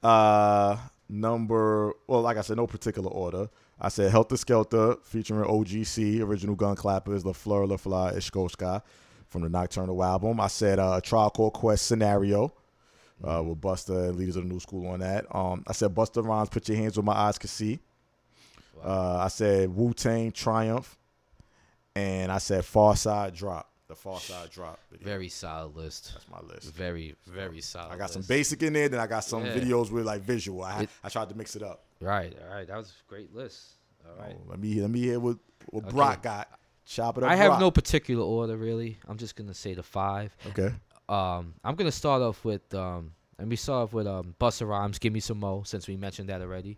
[0.04, 0.78] uh,
[1.10, 3.50] number well, like I said, no particular order.
[3.80, 8.82] I said Heltah Skeltah featuring OGC, original gun clappers, La Fleur, La Fly, Eshkoshka
[9.28, 10.40] from the Nocturnal album.
[10.40, 12.54] I said uh, Tribe Called Quest scenario.
[13.24, 15.26] uh, with Busta and Leaders of the New School on that.
[15.36, 17.80] Um, I said Busta Rhymes, Put Your Hands Where My Eyes Can See.
[18.84, 20.98] Uh, I said Wu Tang Triumph,
[21.96, 23.68] and I said Pharcyde Drop.
[23.88, 24.80] The Pharcyde Drop.
[24.92, 25.06] Video.
[25.08, 26.12] Very solid list.
[26.14, 26.72] That's my list.
[26.74, 27.94] Very, very solid.
[27.94, 29.56] I got some basic in there, then I got some Yeah.
[29.56, 30.62] videos with like visual.
[30.64, 31.84] I It- I tried to mix it up.
[32.00, 32.36] Right.
[32.42, 32.68] All right.
[32.68, 33.72] That was a great list.
[34.06, 34.36] All right.
[34.38, 35.38] Oh, let me let me hear what
[35.70, 35.94] what Okay.
[35.94, 36.50] Brock got.
[36.86, 37.30] Chop it up.
[37.30, 37.60] I have Brock.
[37.60, 38.98] no particular order really.
[39.08, 40.36] I'm just gonna say the five.
[40.48, 40.74] Okay.
[41.10, 45.00] Um, I'm gonna start off with um, let me start off with um, Busta Rhymes,
[45.00, 46.78] "Give Me Some Mo," since we mentioned that already.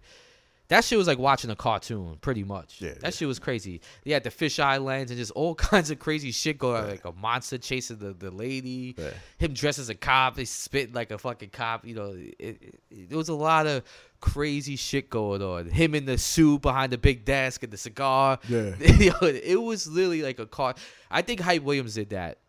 [0.69, 2.79] That shit was like watching a cartoon, pretty much.
[2.79, 3.09] Yeah, that yeah.
[3.09, 3.81] shit was crazy.
[4.03, 7.05] They had the fisheye lens and just all kinds of crazy shit going on, like
[7.05, 8.93] a monster chasing the, the lady.
[8.95, 9.09] Yeah.
[9.39, 11.85] Him dressed as a cop, he spit like a fucking cop.
[11.85, 13.83] You know, it, it, it, was a lot of
[14.21, 15.69] crazy shit going on.
[15.69, 18.39] Him in the suit behind the big desk and the cigar.
[18.47, 18.75] Yeah.
[18.79, 20.75] It was literally like a car.
[21.09, 22.39] I think Hype Williams did that.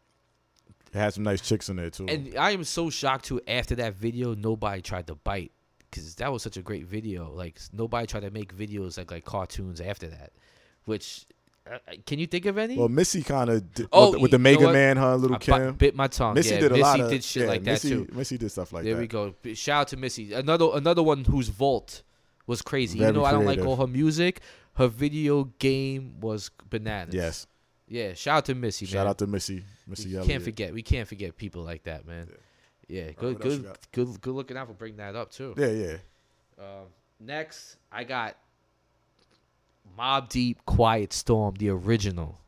[0.92, 2.06] It had some nice chicks in there too.
[2.08, 3.40] And I am so shocked too.
[3.46, 5.52] After that video, nobody tried to bite
[5.90, 7.30] because that was such a great video.
[7.30, 10.32] Like nobody tried to make videos like like cartoons after that.
[10.84, 11.26] Which
[12.06, 12.76] can you think of any?
[12.76, 14.72] well, Missy kind of Oh, with, the- with the Mega what?
[14.72, 15.16] Man, huh?
[15.16, 15.74] Little I Kim.
[15.74, 16.34] bit my tongue.
[16.34, 18.08] Missy yeah, did a Missy lot of did shit yeah, like that Missy, too.
[18.12, 19.08] Missy did stuff like there that.
[19.10, 19.54] There we go.
[19.54, 20.32] Shout out to Missy.
[20.32, 22.02] Another another one whose vault
[22.46, 22.98] was crazy.
[22.98, 24.40] Very Even though I don't like all her music,
[24.74, 27.14] her video game was bananas.
[27.14, 27.46] Yes.
[27.88, 28.14] Yeah.
[28.14, 28.86] Shout out to Missy.
[28.86, 29.06] Shout man.
[29.08, 29.64] out to Missy.
[29.86, 30.30] Missy we Elliott.
[30.30, 30.72] can't forget.
[30.74, 32.28] We can't forget people like that, man.
[32.88, 35.54] Yeah, good, what else you good, good, good looking out for bringing that up too.
[35.56, 35.96] Yeah, yeah.
[36.58, 36.86] Um,
[37.20, 38.36] next, I got
[39.98, 42.38] Mobb Deep, Quiet Storm, the original.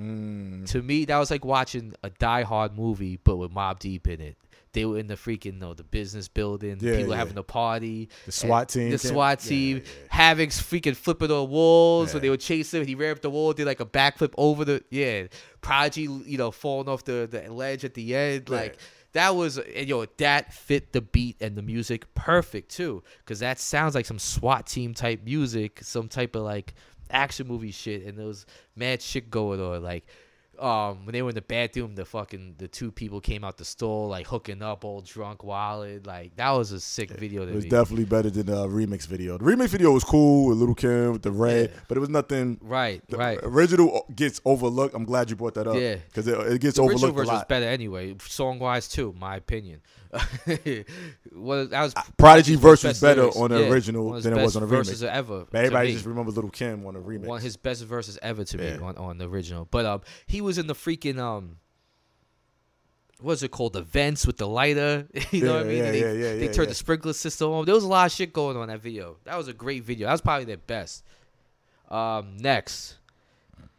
[0.00, 4.06] Mm, To me, that was like watching a Die Hard movie, but with Mobb Deep
[4.08, 4.36] in it.
[4.72, 6.76] They were in the freaking no, the business building.
[6.80, 7.16] Yeah, people yeah.
[7.18, 8.10] having a party.
[8.26, 9.78] The SWAT team The SWAT team.
[9.78, 9.82] yeah.
[10.10, 12.12] Havoc's freaking flipping on walls.
[12.14, 12.20] Yeah.
[12.20, 12.86] they would chase him.
[12.86, 15.28] He ran up the wall, did like a backflip over the yeah.
[15.62, 18.50] Prodigy, you know, falling off the, the ledge at the end.
[18.50, 18.78] Like
[19.12, 23.02] that was and yo, that fit the beat and the music perfect too.
[23.24, 26.74] Cause that sounds like some SWAT team type music, some type of like
[27.10, 28.46] action movie shit, and there was
[28.76, 29.82] mad shit going on.
[29.82, 30.06] Like
[30.60, 33.64] um when they were in the bathroom, the fucking the two people came out the
[33.64, 36.06] stall like hooking up, all drunk, wild.
[36.06, 37.42] Like that was a sick video.
[37.46, 37.70] It was me.
[37.70, 39.38] definitely better than the remix video.
[39.38, 41.80] The remix video was cool with Little Kim with the red, Yeah.
[41.88, 42.58] but it was nothing.
[42.62, 43.38] right, The right.
[43.42, 44.94] original gets overlooked.
[44.94, 45.76] I'm glad you brought that up.
[45.76, 45.96] Yeah.
[45.96, 47.48] because it, it gets The original overlooked a version was lot.
[47.48, 49.80] better anyway, song wise too, my opinion.
[51.32, 53.36] well, that was Prodigy verse was better lyrics.
[53.36, 54.78] on the Yeah, original one of his than it was on the remix.
[54.78, 55.46] verses ever.
[55.50, 56.10] But everybody just me.
[56.10, 57.26] remembers Little Kim on the remix.
[57.26, 59.66] one of his best verses ever to me on, on the original.
[59.70, 61.56] But um, he was in the freaking um,
[63.20, 63.72] what's it called?
[63.74, 65.06] The vents with the lighter.
[65.30, 65.76] you know Yeah, what I mean?
[65.84, 66.64] yeah, they yeah, yeah, they turned yeah.
[66.66, 67.64] the sprinkler system on.
[67.66, 69.16] There was a lot of shit going on in that video.
[69.24, 70.06] That was a great video.
[70.06, 71.04] That was probably their best.
[71.90, 72.96] Um, next,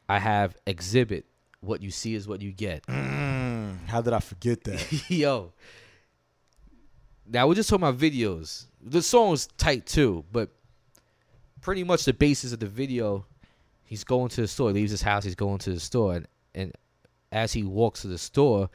[0.08, 1.24] I have Xzibit.
[1.62, 2.86] What you see is what you get.
[2.88, 5.10] Mm, how did I forget that?
[5.10, 5.52] Yo.
[7.32, 8.66] Now we're just talking about videos.
[8.82, 10.50] The song's tight too, but
[11.62, 13.26] pretty much the basis of the video,
[13.84, 16.74] he's going to the store, leaves his house, he's going to the store, and, and
[17.32, 18.70] as he walks to the store,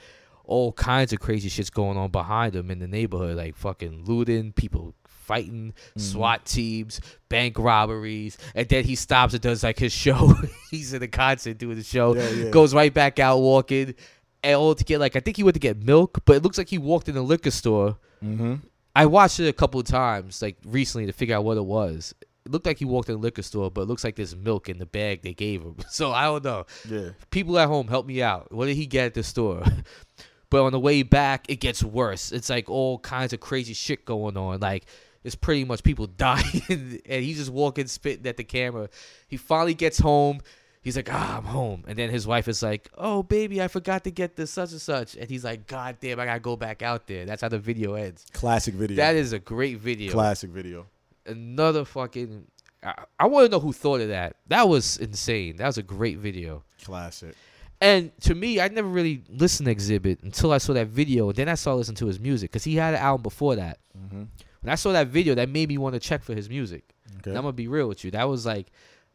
[0.45, 4.53] all kinds of crazy shit's going on behind him in the neighborhood, like fucking looting,
[4.53, 6.01] people fighting, mm-hmm.
[6.01, 10.35] SWAT teams, bank robberies, and then he stops and does like his show.
[10.71, 12.51] he's in a concert doing the show, Yeah, yeah.
[12.51, 13.95] goes right back out walking,
[14.43, 16.59] and all to get like I think he went to get milk, but it looks
[16.59, 17.97] like he walked in a liquor store.
[18.25, 18.55] Mm-hmm.
[18.97, 22.15] I watched it a couple of times, like recently, to figure out what it was.
[22.21, 24.69] It looked like he walked in a liquor store, but it looks like there's milk
[24.69, 25.77] in the bag they gave him.
[25.91, 26.67] So I don't know.
[26.89, 27.11] Yeah.
[27.31, 28.53] People at home, help me out.
[28.53, 29.63] What did he get at the store?
[30.51, 32.33] but on the way back, it gets worse.
[32.33, 34.61] It's like all kinds of crazy shit going on.
[34.61, 34.87] Like
[35.25, 38.89] it's pretty much people dying, and he's just walking, spitting at the camera.
[39.27, 40.41] He finally gets home.
[40.85, 41.83] He's like, ah, I'm home.
[41.89, 44.81] And then his wife is like, oh, baby, I forgot to get this such and
[44.81, 45.17] such.
[45.17, 47.25] And he's like, God damn, I gotta go back out there.
[47.25, 48.27] That's how the video ends.
[48.35, 48.97] Classic video.
[48.99, 50.13] That is a great video.
[50.13, 50.87] Classic video.
[51.25, 52.47] Another fucking.
[52.83, 54.37] I, I want to know who thought of that.
[54.49, 55.57] That was insane.
[55.57, 56.63] That was a great video.
[56.85, 57.35] Classic.
[57.81, 61.33] And to me, I never really listened to Xzibit until I saw that video.
[61.33, 63.79] Then I started listening to his music because he had an album before that.
[63.99, 64.25] Mm-hmm.
[64.61, 66.85] When I saw that video, that made me want to check for his music.
[67.21, 67.31] Okay.
[67.31, 68.11] And I'm gonna be real with you.
[68.11, 68.67] That was like,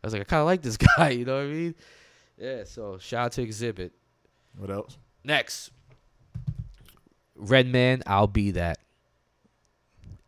[0.03, 1.09] I was like, I kind of like this guy.
[1.09, 1.75] You know what I mean?
[2.37, 2.63] Yeah.
[2.63, 3.91] So shout out to Xzibit.
[4.57, 4.97] What else?
[5.23, 5.71] Next,
[7.35, 8.03] Redman.
[8.07, 8.79] I'll be that.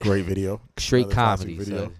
[0.01, 0.61] Great video.
[0.77, 1.57] Straight Another comedy.
[1.57, 1.77] video.
[1.85, 1.95] son.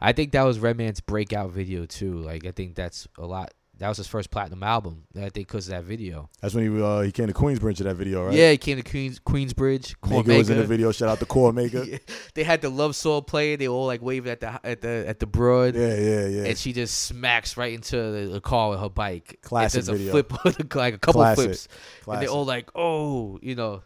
[0.00, 2.18] I think that was Redman's breakout video too.
[2.18, 3.54] Like I think that's a lot.
[3.84, 5.02] That was his first platinum album.
[5.14, 6.30] I think because of that video.
[6.40, 8.32] That's when he uh, he came to Queensbridge to that video, right?
[8.32, 9.94] Yeah, he came to Queens Queensbridge.
[10.08, 10.90] Mega was in the video.
[10.90, 11.84] Shout out to Cormega.
[11.90, 11.98] Yeah.
[12.32, 13.58] They had the love song playing.
[13.58, 15.74] They all like waving at the at the at the broad.
[15.74, 16.44] Yeah, yeah, yeah.
[16.44, 19.40] And she just smacks right into the, the car with her bike.
[19.42, 20.16] Classic and there's video.
[20.16, 21.44] a flip, like a couple Classic.
[21.44, 21.68] flips,
[22.08, 23.82] and they're all like, "Oh, you know."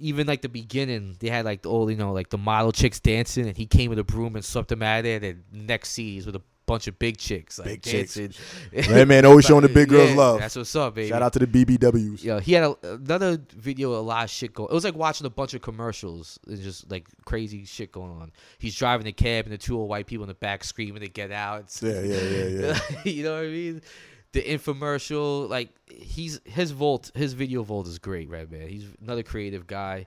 [0.00, 3.00] Even like the beginning, they had like the old, you know, like the model chicks
[3.00, 5.20] dancing, and he came with a broom and swept them out of there.
[5.22, 8.14] And next scene, he's with a bunch of big chicks, like Big chicks.
[8.14, 8.94] dancing.
[8.94, 10.38] Redman always showing the big girls Yeah, love.
[10.38, 11.08] That's what's up, baby.
[11.08, 12.22] Shout out to the BBWs.
[12.22, 14.70] Yeah, he had a, another video, a lot of shit going.
[14.70, 16.38] It was like watching a bunch of commercials.
[16.46, 18.30] It's just like crazy shit going on.
[18.58, 21.08] He's driving the cab, and the two old white people in the back screaming to
[21.08, 21.60] get out.
[21.60, 23.02] It's- Yeah, yeah, yeah, yeah.
[23.10, 23.82] you know what I mean?
[24.32, 29.22] The infomercial, like he's his vault, his video vault is great, red man He's another
[29.22, 30.06] creative guy.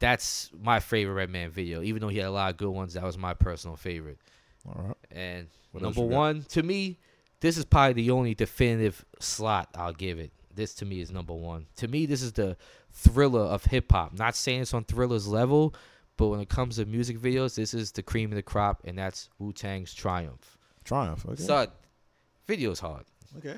[0.00, 1.80] That's my favorite red man video.
[1.80, 4.18] Even though he had a lot of good ones, that was my personal favorite.
[4.66, 4.96] All right.
[5.10, 6.16] And What number you got?
[6.16, 6.98] one, to me,
[7.40, 10.32] this is probably the only definitive slot I'll give it.
[10.54, 11.66] This to me is number one.
[11.76, 12.56] To me, this is the
[12.92, 14.16] thriller of hip hop.
[14.16, 15.74] Not saying it's on Thriller's level,
[16.16, 18.96] but when it comes to music videos, this is the cream of the crop, and
[18.96, 20.56] that's Wu Tang's Triumph.
[20.84, 21.26] Triumph.
[21.26, 21.42] Okay.
[21.42, 21.68] Son,
[22.46, 23.04] video's hard.
[23.38, 23.56] okay.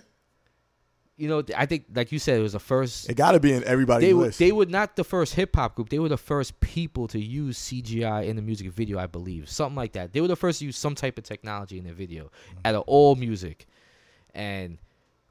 [1.19, 3.09] You know, I think, like you said, it was the first.
[3.09, 4.39] It got to be in everybody's They were, list.
[4.39, 5.89] they were not the first hip hop group.
[5.89, 9.49] They were the first people to use CGI in the music video, I believe.
[9.49, 10.13] Something like that.
[10.13, 12.59] They were the first to use some type of technology in their video Mm-hmm.
[12.67, 13.67] out of all music.
[14.35, 14.77] And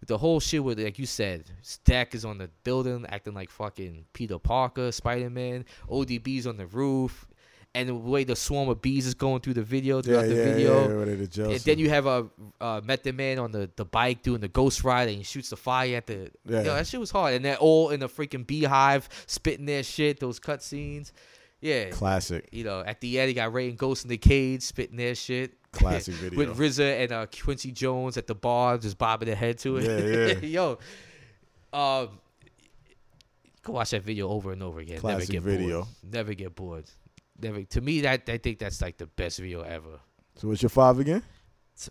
[0.07, 4.05] the whole shit with, like you said, Stack is on the building acting like fucking
[4.13, 5.65] Peter Parker, Spider Man.
[5.89, 7.27] ODB's on the roof.
[7.75, 10.35] And the way the swarm of bees is going through the video, throughout yeah, the
[10.35, 11.05] yeah, video.
[11.05, 12.25] yeah, And then you have a
[12.61, 15.57] uh, Method Man on the, the bike doing the ghost ride and he shoots the
[15.57, 16.31] fire at the.
[16.45, 16.61] Yeah.
[16.61, 17.33] Yo, that shit was hard.
[17.33, 21.11] And they're all in the freaking beehive spitting their shit, those cut scenes.
[21.59, 21.89] Yeah.
[21.89, 22.47] Classic.
[22.51, 25.13] You know, at the end, he got Rae and Ghost in the cage spitting their
[25.13, 25.53] shit.
[25.73, 26.37] Classic video.
[26.37, 29.83] With RZA and uh, Quincy Jones at the bar just bobbing their head to it.
[29.83, 30.77] Yeah, yeah.
[31.73, 31.77] Yo.
[31.77, 32.19] Um,
[33.63, 34.99] go watch that video over and over again.
[34.99, 35.81] Classic Never get video.
[35.81, 36.13] bored.
[36.13, 36.85] Never get bored.
[37.41, 37.63] Never.
[37.63, 39.99] To me, that I think that's like the best video ever.
[40.35, 41.23] So what's your five again?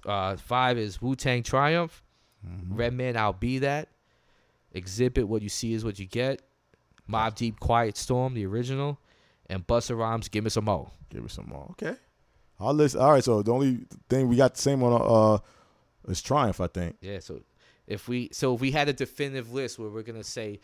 [0.07, 2.03] Uh, five is Wu Tang Triumph.
[2.47, 2.75] Mm-hmm.
[2.75, 3.89] Redman, I'll be that.
[4.75, 6.43] Xzibit, what you see is what you get.
[7.11, 8.99] Mobb Deep, Quiet Storm, the original,
[9.49, 10.91] and Busta Rhymes, Give Me Some Mo.
[11.11, 11.69] Give me some more.
[11.73, 11.97] Okay.
[12.59, 12.97] I'll list.
[12.97, 13.23] All right.
[13.23, 16.61] So the only thing we got the same on uh is Triumph.
[16.61, 16.97] I think.
[17.01, 17.19] Yeah.
[17.21, 17.41] So
[17.87, 20.61] if we so if we had a definitive list where we're gonna say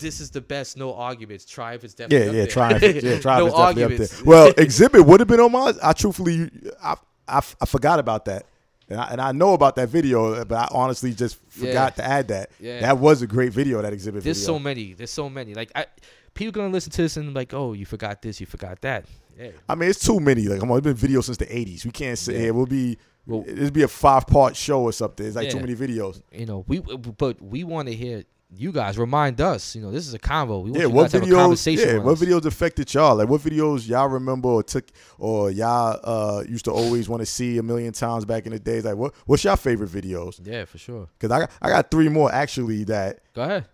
[0.00, 1.44] this is the best, no arguments.
[1.44, 2.40] Triumph is Yeah, definitely up yeah.
[2.42, 2.46] there.
[2.50, 3.04] Triumph.
[3.04, 4.12] Yeah, Triumph no is definitely arguments.
[4.12, 4.26] up there.
[4.26, 5.74] Well, Xzibit would have been on mine.
[5.82, 6.50] I truthfully,
[6.82, 6.96] I,
[7.28, 8.46] I, I forgot about that.
[8.88, 12.26] And I, and I know about that video, but I honestly just forgot to add
[12.28, 12.50] that.
[12.58, 12.80] Yeah.
[12.80, 13.80] That was a great video.
[13.82, 14.34] That Xzibit There's video.
[14.34, 14.94] so many.
[14.94, 15.54] There's so many.
[15.54, 15.86] Like I,
[16.34, 19.04] people gonna listen to this and like, oh, you forgot this, you forgot that.
[19.38, 19.50] Yeah.
[19.68, 20.42] I mean, it's too many.
[20.48, 21.84] Like, come on, it's been videos since the '80s.
[21.84, 22.48] We can't say Yeah.
[22.48, 22.98] it will be.
[23.26, 25.24] Well- it'll be a five part show or something.
[25.24, 26.20] It's like too many videos.
[26.32, 28.24] you know we but we want to hear
[28.56, 29.76] you guys remind us.
[29.76, 30.62] You know, this is a convo.
[30.64, 31.36] We want Yeah, you what guys to have a videos?
[31.36, 33.14] conversation Yeah, what videos affected y'all?
[33.16, 34.84] Like, what videos y'all remember or took,
[35.18, 38.58] or y'all uh used to always want to see a million times back in the
[38.58, 38.84] days?
[38.84, 40.40] Like, what what's your favorite videos?
[40.44, 41.08] Yeah, for sure.
[41.18, 43.66] Because I got, I got three more actually that, Go ahead.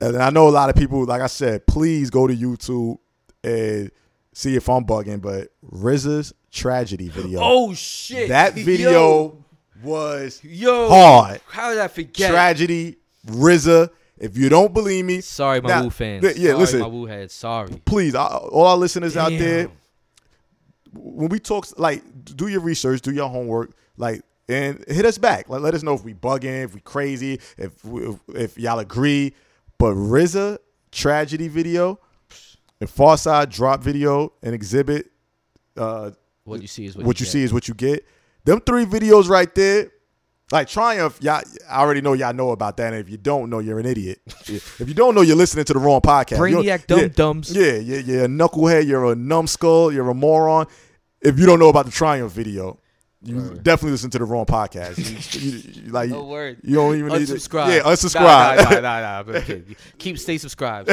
[0.00, 1.04] and I know a lot of people.
[1.04, 2.98] Like I said, please go to YouTube
[3.42, 3.90] and
[4.32, 5.20] see if I'm bugging.
[5.20, 7.40] But RZA's tragedy video.
[7.42, 8.28] Oh shit!
[8.28, 9.44] that video
[9.82, 11.40] was yo, hard.
[11.48, 12.30] How did I forget?
[12.30, 13.90] Tragedy, RZA.
[14.18, 16.22] If you don't believe me, Sorry, my Now, Wu fans.
[16.24, 16.80] th- yeah, Sorry, listen.
[16.80, 17.32] my Wu heads.
[17.34, 17.70] Sorry.
[17.84, 19.68] please, I, all our listeners out there,
[20.92, 22.02] when we talk, like,
[22.36, 25.48] do your research, do your homework, like, and hit us back.
[25.48, 28.78] Like, let us know if we bugging, if we crazy, if we, if, if y'all
[28.80, 29.34] agree.
[29.78, 30.58] But RZA
[30.90, 32.00] tragedy video,
[32.80, 35.04] and Pharcyde drop video, and Xzibit.
[35.76, 36.10] Uh,
[36.44, 38.04] What you see is what, what, you, you see is what you get.
[38.48, 39.90] Them three videos right there.
[40.50, 41.42] Like Triumph, y'all.
[41.68, 42.94] I already know y'all know about that.
[42.94, 44.20] And if you don't know, you're an idiot.
[44.46, 46.38] if you don't know, you're listening to the wrong podcast.
[46.38, 47.54] Brainiac dum yeah, dums.
[47.54, 48.20] yeah, yeah, yeah.
[48.22, 48.86] A knucklehead.
[48.86, 49.92] You're a numbskull.
[49.92, 50.64] You're a moron.
[51.20, 52.78] If you don't know about the Triumph video,
[53.20, 54.96] you definitely listen to the wrong podcast.
[55.34, 56.60] You, you- like No word.
[56.62, 57.34] you don't even need to.
[57.34, 57.76] Unsubscribe.
[57.76, 58.56] Yeah, unsubscribe.
[58.56, 59.36] Nah, nah, nah, nah.
[59.36, 59.76] I'm kidding.
[59.98, 60.88] Keep stay subscribed.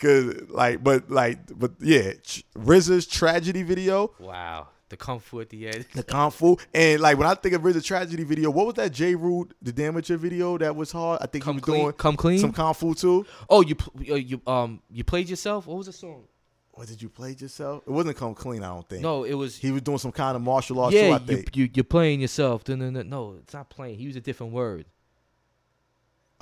[0.00, 2.14] Cause like, but like, but yeah,
[2.58, 4.10] RZA's tragedy video.
[4.18, 4.66] wow.
[4.94, 5.86] The kung fu at the end.
[5.92, 6.56] The Kung Fu.
[6.72, 10.16] And like when I think of RZA tragedy video, what was that Jeru, the Damaja
[10.16, 11.18] video that was hard?
[11.20, 11.80] I think Come he was clean.
[11.82, 12.38] doing Come clean.
[12.38, 13.26] some Kung Fu too.
[13.50, 15.66] oh, you you um you played yourself.
[15.66, 16.24] What was the song?
[16.70, 17.82] What did you play yourself?
[17.86, 19.02] It wasn't Come Clean, I don't think.
[19.02, 19.56] No, it was.
[19.56, 21.56] He was doing some kind of martial arts too, yeah, I you, think.
[21.56, 22.64] you you're playing yourself.
[22.64, 23.08] Dun, dun, dun.
[23.08, 23.96] No, it's not playing.
[23.98, 24.84] He used a different word.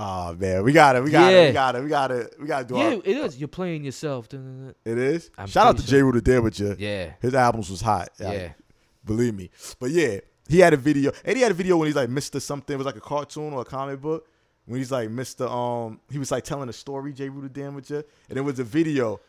[0.05, 2.47] Oh man, we got it, we got it, we got it, we got it, we
[2.47, 3.39] got to do Yeah, our, it is.
[3.39, 4.27] You're playing yourself.
[4.33, 5.31] It is.
[5.39, 5.99] I'm Shout out to J.
[5.99, 6.11] sure.
[6.11, 6.77] Rude, the Damaja.
[6.79, 8.09] Yeah, His albums was hot.
[8.19, 8.53] yeah.
[9.05, 9.51] Believe me.
[9.79, 12.41] But yeah, he had a video, and he had a video when he's like Mr.
[12.41, 12.75] Something.
[12.75, 14.27] It was like a cartoon or a comic book.
[14.67, 15.49] When he's like Mr.
[15.51, 19.21] Um, he was like telling a story, Jeru with Damaja, and it was a video,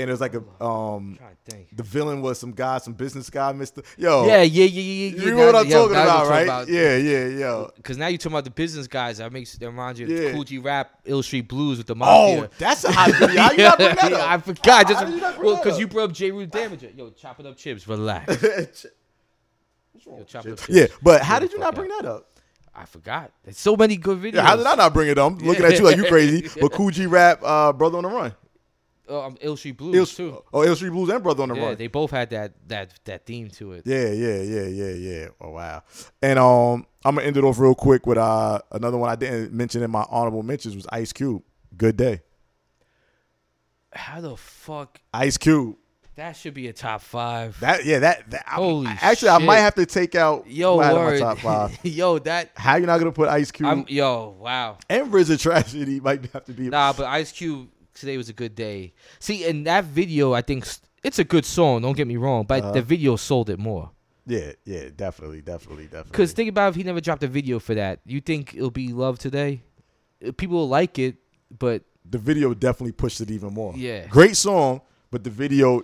[0.00, 1.76] and it was like a um, I'm trying to think.
[1.76, 3.84] the villain was some guy, some business guy, Mr.
[3.96, 5.24] Yo, Yeah, yeah, yeah, yeah, yeah.
[5.24, 6.42] you know what I'm talking about, right?
[6.44, 7.72] About, Yeah, yeah, yo.
[7.76, 9.18] Because now you're talking about the business guys.
[9.18, 10.32] That makes that reminds you of Yeah.
[10.32, 12.44] Kool G Rap, Ill Street Blues with the mafia.
[12.44, 13.40] Oh, that's a hot video.
[13.42, 14.30] How you not bring that Yeah, up?
[14.30, 14.86] I forgot.
[14.88, 16.30] Just How did you not well, because you brought up J.
[16.30, 16.96] Rude Damaja.
[16.96, 17.86] Yo, chopping up chips.
[17.88, 18.86] Relax.
[20.06, 20.68] Yo, chopping up chips.
[20.68, 22.02] Yeah, but how did you not bring out.
[22.02, 22.30] that up?
[22.74, 23.32] I forgot.
[23.42, 24.34] There's so many good videos.
[24.34, 25.32] Yeah, how did I not bring it up?
[25.32, 26.48] I'm looking at you like you crazy.
[26.60, 28.32] But Kool G Rap, uh, Brother on the Run.
[29.08, 30.44] Oh, um, Ill Street Blues Ill, too.
[30.52, 31.60] oh, Ill Street Blues and Brother on the Road.
[31.60, 31.76] Yeah, Run.
[31.76, 33.82] they both had that that that theme to it.
[33.86, 35.26] Yeah, yeah, yeah, yeah, yeah.
[35.40, 35.82] Oh wow.
[36.22, 39.52] And um, I'm gonna end it off real quick with uh another one I didn't
[39.52, 41.42] mention in my honorable mentions was Ice Cube.
[41.76, 42.20] Good day.
[43.92, 45.00] How the fuck?
[45.14, 45.76] Ice Cube.
[46.16, 47.58] That should be a top five.
[47.60, 50.88] That yeah, that, that I- Holy actually I might have to take out Yo, I
[50.88, 51.20] my word.
[51.20, 51.78] top five.
[51.84, 52.50] yo, that.
[52.56, 54.78] How you not gonna put Ice Cube I'm yo, wow.
[54.90, 57.68] and RZA tragedy might have to be Nah, but Ice Cube
[58.00, 58.92] today was a good day.
[59.18, 60.66] See, in that video, I think
[61.02, 61.82] it's a good song.
[61.82, 62.72] Don't get me wrong, but Uh-huh.
[62.72, 63.90] the video sold it more.
[64.26, 66.10] Yeah, yeah, definitely, definitely, definitely.
[66.10, 68.00] Because think about if he never dropped a video for that.
[68.04, 69.62] You think it'll be love today?
[70.26, 71.16] Uh, People will like it,
[71.58, 73.72] but the video definitely pushed it even more.
[73.76, 74.06] Yeah.
[74.06, 75.82] Great song, but the video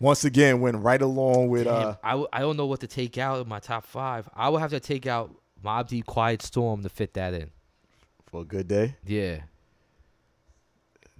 [0.00, 2.86] once again went right along with uh damn, I, w- I don't know what to
[2.88, 4.28] take out of my top five.
[4.34, 5.30] I would have to take out
[5.64, 7.50] Mobb Deep Quiet Storm to fit that in.
[8.26, 8.96] for a good day.
[9.06, 9.40] Yeah.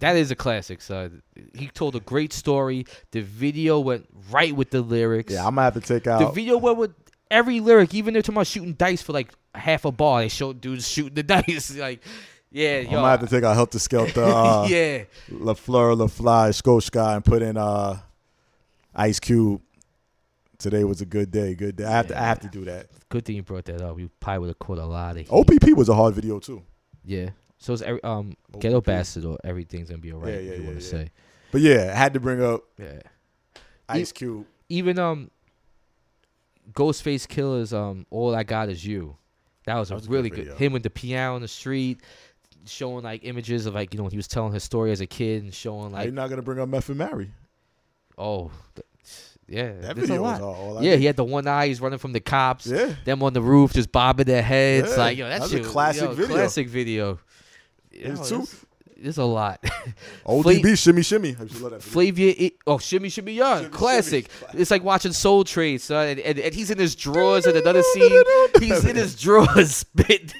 [0.00, 1.10] That is a classic, So
[1.54, 2.86] He told a great story.
[3.10, 5.32] The video went right with the lyrics.
[5.32, 6.92] Yeah, I'm gonna have to take out the video went with
[7.30, 10.20] every lyric, even they're talking about shooting dice for like half a bar.
[10.20, 11.76] They showed dudes shooting the dice.
[11.76, 12.02] like,
[12.50, 12.90] yeah, I'm yo.
[12.92, 15.04] gonna have to take out Heltah Skeltah, uh, yeah.
[15.30, 17.98] La Fleur, La Fly, Sky, and put in uh,
[18.94, 19.60] Ice Cube.
[20.58, 21.54] Today was a good day.
[21.54, 21.84] Good day.
[21.84, 22.20] I have to.
[22.20, 22.88] I have to do that.
[23.08, 23.98] Good thing you brought that up.
[23.98, 25.28] You probably would have caught a lot of heat.
[25.30, 26.62] OPP was a hard video too.
[27.04, 27.30] Yeah.
[27.58, 28.86] So it's every, um Ghetto OPP.
[28.86, 30.34] Bastard or everything's gonna be alright.
[30.34, 30.90] Yeah, if yeah, you yeah, want to yeah.
[30.90, 31.10] say.
[31.50, 33.00] But yeah, I had to bring up Yeah.
[33.88, 34.46] Ice Cube.
[34.68, 35.30] Even um
[36.72, 39.16] Ghostface Killah's um All I Got Is You.
[39.64, 41.48] That was, That was a a good really good, him with the piano on the
[41.48, 42.00] street,
[42.66, 45.06] showing like images of like, you know, when he was telling his story as a
[45.06, 47.30] kid and showing like you're not gonna bring up Meth and Mary?
[48.16, 48.84] oh th-
[49.50, 50.54] yeah, That video was all.
[50.54, 51.00] all I Yeah, did.
[51.00, 52.66] he had the one eye, he's running from the cops.
[52.66, 52.92] Yeah.
[53.06, 54.90] Them on the roof just bobbing their heads.
[54.90, 56.26] Yeah, like, yo, that's that's a classic video.
[56.34, 57.18] Classic video.
[57.98, 58.64] It's too- There's,
[59.00, 59.62] there's a lot.
[60.26, 61.36] ODB, shimmy, shimmy.
[61.40, 61.82] I to love that.
[61.82, 64.28] Flavia, oh shimmy shimmy yeah, Shimmy, classic.
[64.50, 64.60] shimmy.
[64.60, 67.82] It's like watching Soul Train, son, and, and, and he's in his drawers in another
[67.94, 68.22] scene.
[68.58, 70.32] He's in his drawers, spit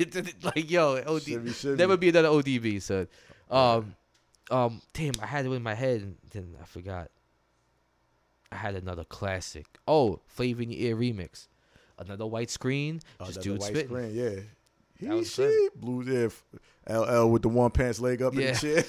[0.42, 1.76] like yo, OD, Shimmy, shimmy.
[1.76, 3.06] never be another ODB, son.
[3.50, 3.94] Um,
[4.50, 7.10] um, damn, I had it in my head, and then I forgot.
[8.50, 9.66] I had another classic.
[9.86, 11.48] Oh, Flavor in Your Ear remix,
[11.98, 13.88] another white screen, Oh, just a dude white spitting.
[13.88, 14.40] screen, Yeah.
[14.98, 15.80] He shit.
[15.80, 16.44] Blue yeah, f-
[16.88, 18.52] LL with the one pants leg up in Yeah.
[18.52, 18.84] the chair.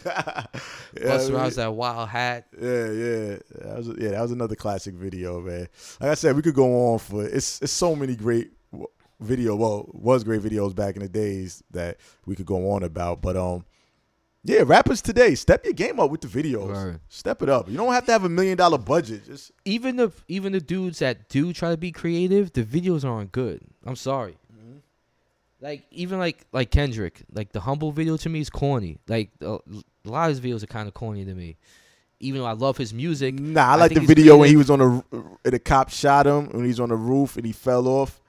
[0.99, 2.47] yeah, mean, around that wild hat.
[2.59, 3.37] yeah, yeah.
[3.55, 5.67] That was yeah, that was another classic video, man.
[5.99, 8.51] Like I said, we could go on for it's it's so many great
[9.19, 9.55] video.
[9.55, 13.37] Well, was great videos back in the days that we could go on about, but
[13.37, 13.65] um.
[14.45, 16.67] Yeah, rappers today, step your game up with the videos.
[16.69, 17.01] Word.
[17.09, 17.69] Step it up.
[17.69, 19.25] You don't have to have a million dollar budget.
[19.25, 23.33] Just Even the even the dudes that do try to be creative, the videos aren't
[23.33, 23.59] good.
[23.85, 24.37] I'm sorry.
[25.61, 28.99] Like even like like Kendrick, like the humble video to me is corny.
[29.07, 29.57] Like a
[30.05, 31.57] a lot of his videos are kind of corny to me.
[32.21, 34.69] Even though I love his music, Nah, I I like the video when he was
[34.69, 35.03] on the
[35.43, 38.21] the cop shot him when he's on the roof and he fell off.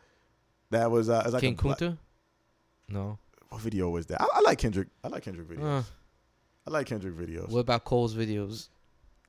[0.71, 1.99] That was uh, it's like King a Kunta.
[2.89, 3.19] No.
[3.49, 4.23] What video was that?
[4.23, 4.89] I, I like Kendrick.
[5.03, 5.81] I like Kendrick videos.
[5.81, 5.83] Uh,
[6.67, 7.49] I like Kendrick videos.
[7.49, 8.69] what about Cole's videos?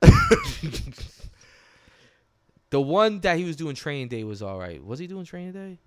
[2.70, 4.84] the one that he was doing training day was all right.
[4.84, 5.78] Was he doing training day?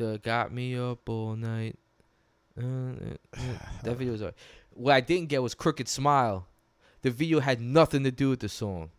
[0.00, 1.78] The got me up all night.
[2.58, 3.40] Uh, uh, uh,
[3.84, 4.32] that video was right.
[4.72, 6.46] What I didn't get was Crooked Smile.
[7.02, 8.90] The video had nothing to do with the song.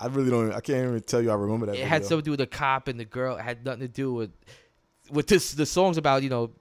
[0.00, 0.52] I really don't.
[0.52, 1.30] I can't even tell you.
[1.30, 1.72] I remember that.
[1.72, 1.88] it video.
[1.88, 3.36] had something to do with the cop and the girl.
[3.36, 4.30] It had nothing to do with
[5.10, 5.52] with this.
[5.52, 6.52] The songs about you know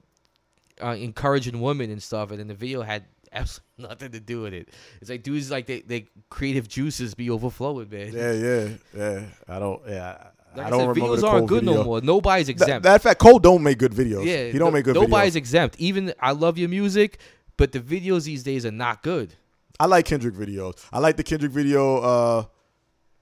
[0.83, 4.53] uh, encouraging women and stuff, and then the video had absolutely nothing to do with
[4.53, 4.67] it.
[4.99, 8.11] It's like dudes like they, they creative juices be overflowing, man.
[8.11, 9.25] Yeah, yeah, yeah.
[9.47, 9.81] I don't.
[9.87, 10.17] Yeah,
[10.57, 11.75] Like I I, don't said, remember videos the aren't good video.
[11.77, 12.01] no more.
[12.01, 12.83] Nobody's That, exempt.
[12.83, 14.25] that fact, Cole don't make good videos.
[14.25, 15.01] yeah, he don't no- make good videos.
[15.01, 15.37] Nobody's videos.
[15.37, 15.75] exempt.
[15.79, 17.19] Even I love your music,
[17.57, 19.33] but the videos these days are not good.
[19.79, 20.83] I like Kendrick videos.
[20.91, 21.97] I like the Kendrick video.
[21.99, 22.43] Uh,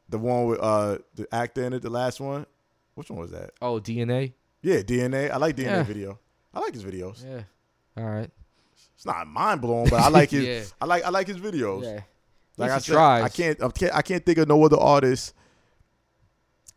[0.07, 1.81] the one with uh the actor in it.
[1.81, 2.45] The last one.
[2.93, 3.51] Which one was that?
[3.61, 4.33] Oh, DNA.
[4.61, 5.29] Yeah, DNA.
[5.31, 5.83] I like DNA Yeah.
[5.83, 6.19] video.
[6.53, 7.21] I like his videos.
[7.25, 7.41] Yeah.
[7.97, 8.29] All right.
[8.95, 10.43] It's not mind blowing, but I like his.
[10.47, 10.63] Yeah.
[10.79, 11.83] I like I like his videos.
[11.83, 11.99] Yeah.
[12.57, 13.33] Like I least he said, I tries.
[13.35, 15.33] can't, I can't I can't think of no other artist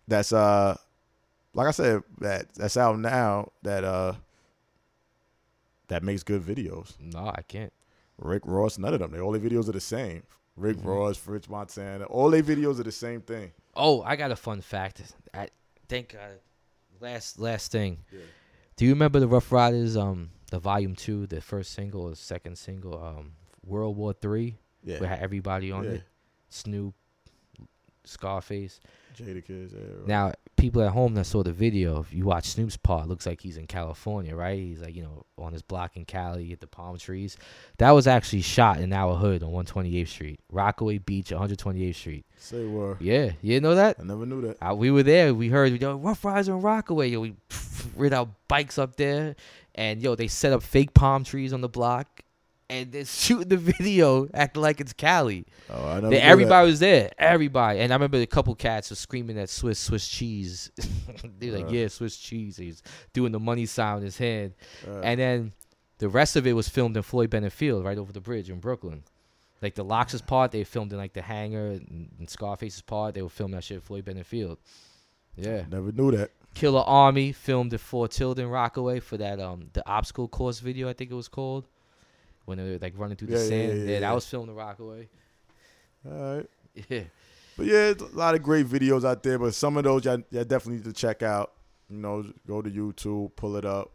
[0.08, 0.76] that's uh
[1.54, 4.14] like I said that that's out now that uh
[5.88, 6.94] that makes good videos.
[7.00, 7.72] No, I can't.
[8.18, 9.12] Rick Ross, none of them.
[9.12, 10.22] They all their videos are the same.
[10.56, 10.84] Rick Mhm.
[10.86, 13.52] Ross, French Montana, all their videos are the same thing.
[13.76, 15.00] Oh, I got a fun fact.
[15.32, 15.48] I
[15.88, 16.34] think uh,
[17.00, 17.98] last last thing.
[18.10, 18.18] Yeah.
[18.76, 19.96] Do you remember the Ruff Ryders?
[19.96, 23.32] Um, the volume two, the first single, or second single, um,
[23.64, 25.90] World War Three, Yeah, where had everybody on yeah.
[25.90, 26.02] it.
[26.48, 26.94] Snoop,
[28.08, 28.80] Scarface.
[29.16, 29.72] Jadakiss.
[29.72, 30.06] Yeah, right.
[30.06, 33.40] Now, people at home that saw the video, if you watch Snoop's part, looks like
[33.40, 34.58] he's in California, right?
[34.58, 37.36] He's like, you know, on his block in Cali at the palm trees.
[37.78, 42.26] That was actually shot in our hood on 128th Street, Rockaway Beach, 128th Street.
[42.36, 42.98] say word.
[43.00, 43.96] Yeah, you didn't know that?
[43.98, 44.56] I never knew that.
[44.60, 45.34] Uh, we were there.
[45.34, 47.08] We heard yo Ruff Ryders on Rockaway.
[47.08, 47.34] Yo, we
[47.96, 49.36] rid our bikes up there,
[49.74, 52.17] and yo they set up fake palm trees on the block,
[52.70, 55.46] and they're shooting the video acting like it's Cali.
[55.70, 55.94] Oh, I.
[56.00, 56.24] They- knew that.
[56.24, 60.06] everybody was there, everybody, and I remember a couple cats were screaming at Swiss Swiss
[60.08, 60.70] cheese.
[61.38, 61.70] They're like, Uh.
[61.70, 62.56] yeah, Swiss cheese.
[62.56, 64.54] He's doing the money sign in his hand,
[64.86, 65.52] Uh, and then
[65.98, 68.60] the rest of it was filmed in Floyd Bennett Field, right over the bridge in
[68.60, 69.02] Brooklyn.
[69.60, 73.22] Like the Lox's part, they filmed in like the hangar, and, and Scarface's part, they
[73.22, 74.58] were filming that shit at Floyd Bennett Field.
[75.36, 75.64] Yeah.
[75.70, 76.30] never knew that.
[76.54, 81.10] Killarmy filmed at Fort Tilden Rockaway for that um the obstacle course video I think
[81.10, 81.66] it was called
[82.48, 83.68] when they were like running through the Yeah, yeah, sand.
[83.68, 84.12] yeah, Yeah, yeah, that yeah.
[84.14, 85.08] was filmed at Rockaway.
[86.06, 86.46] All right.
[86.88, 87.02] Yeah.
[87.56, 89.36] But yeah, a lot of great videos out there.
[89.36, 91.52] But some of those y'all, y'all definitely need to check out.
[91.90, 93.90] You know, go to YouTube, pull it up,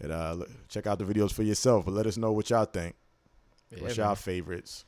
[0.00, 0.36] and uh,
[0.68, 1.84] check out the videos for yourself.
[1.84, 2.94] But let us know what y'all think.
[3.70, 4.06] Yeah, What's man.
[4.06, 4.86] y'all favorites?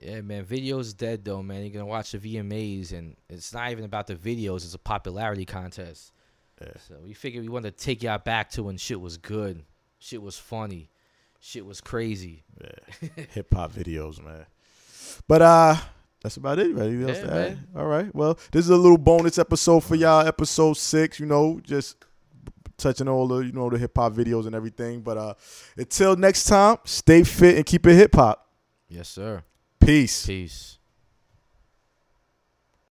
[0.00, 0.44] Yeah, man.
[0.44, 1.62] Video's dead though, man.
[1.62, 5.44] You're gonna watch the VMAs and it's not even about the videos, it's a popularity
[5.44, 6.12] contest.
[6.60, 6.68] Yeah.
[6.86, 9.64] So we figured we wanted to take y'all back to when shit was good,
[9.98, 10.90] shit was funny,
[11.40, 12.44] shit was crazy.
[12.60, 13.08] Yeah.
[13.30, 14.46] Hip hop videos, man.
[15.26, 15.76] But uh
[16.22, 16.76] that's about it.
[16.76, 17.30] Else Yeah, to add?
[17.30, 17.66] man.
[17.76, 18.12] All right.
[18.14, 21.96] Well, this is a little bonus episode for y'all, episode six, you know, just
[22.76, 25.00] touching all the, you know, the hip hop videos and everything.
[25.02, 25.34] But uh
[25.76, 28.46] until next time, stay fit and keep it hip hop.
[28.88, 29.42] Yes, sir.
[29.80, 30.26] Peace.
[30.26, 30.77] Peace.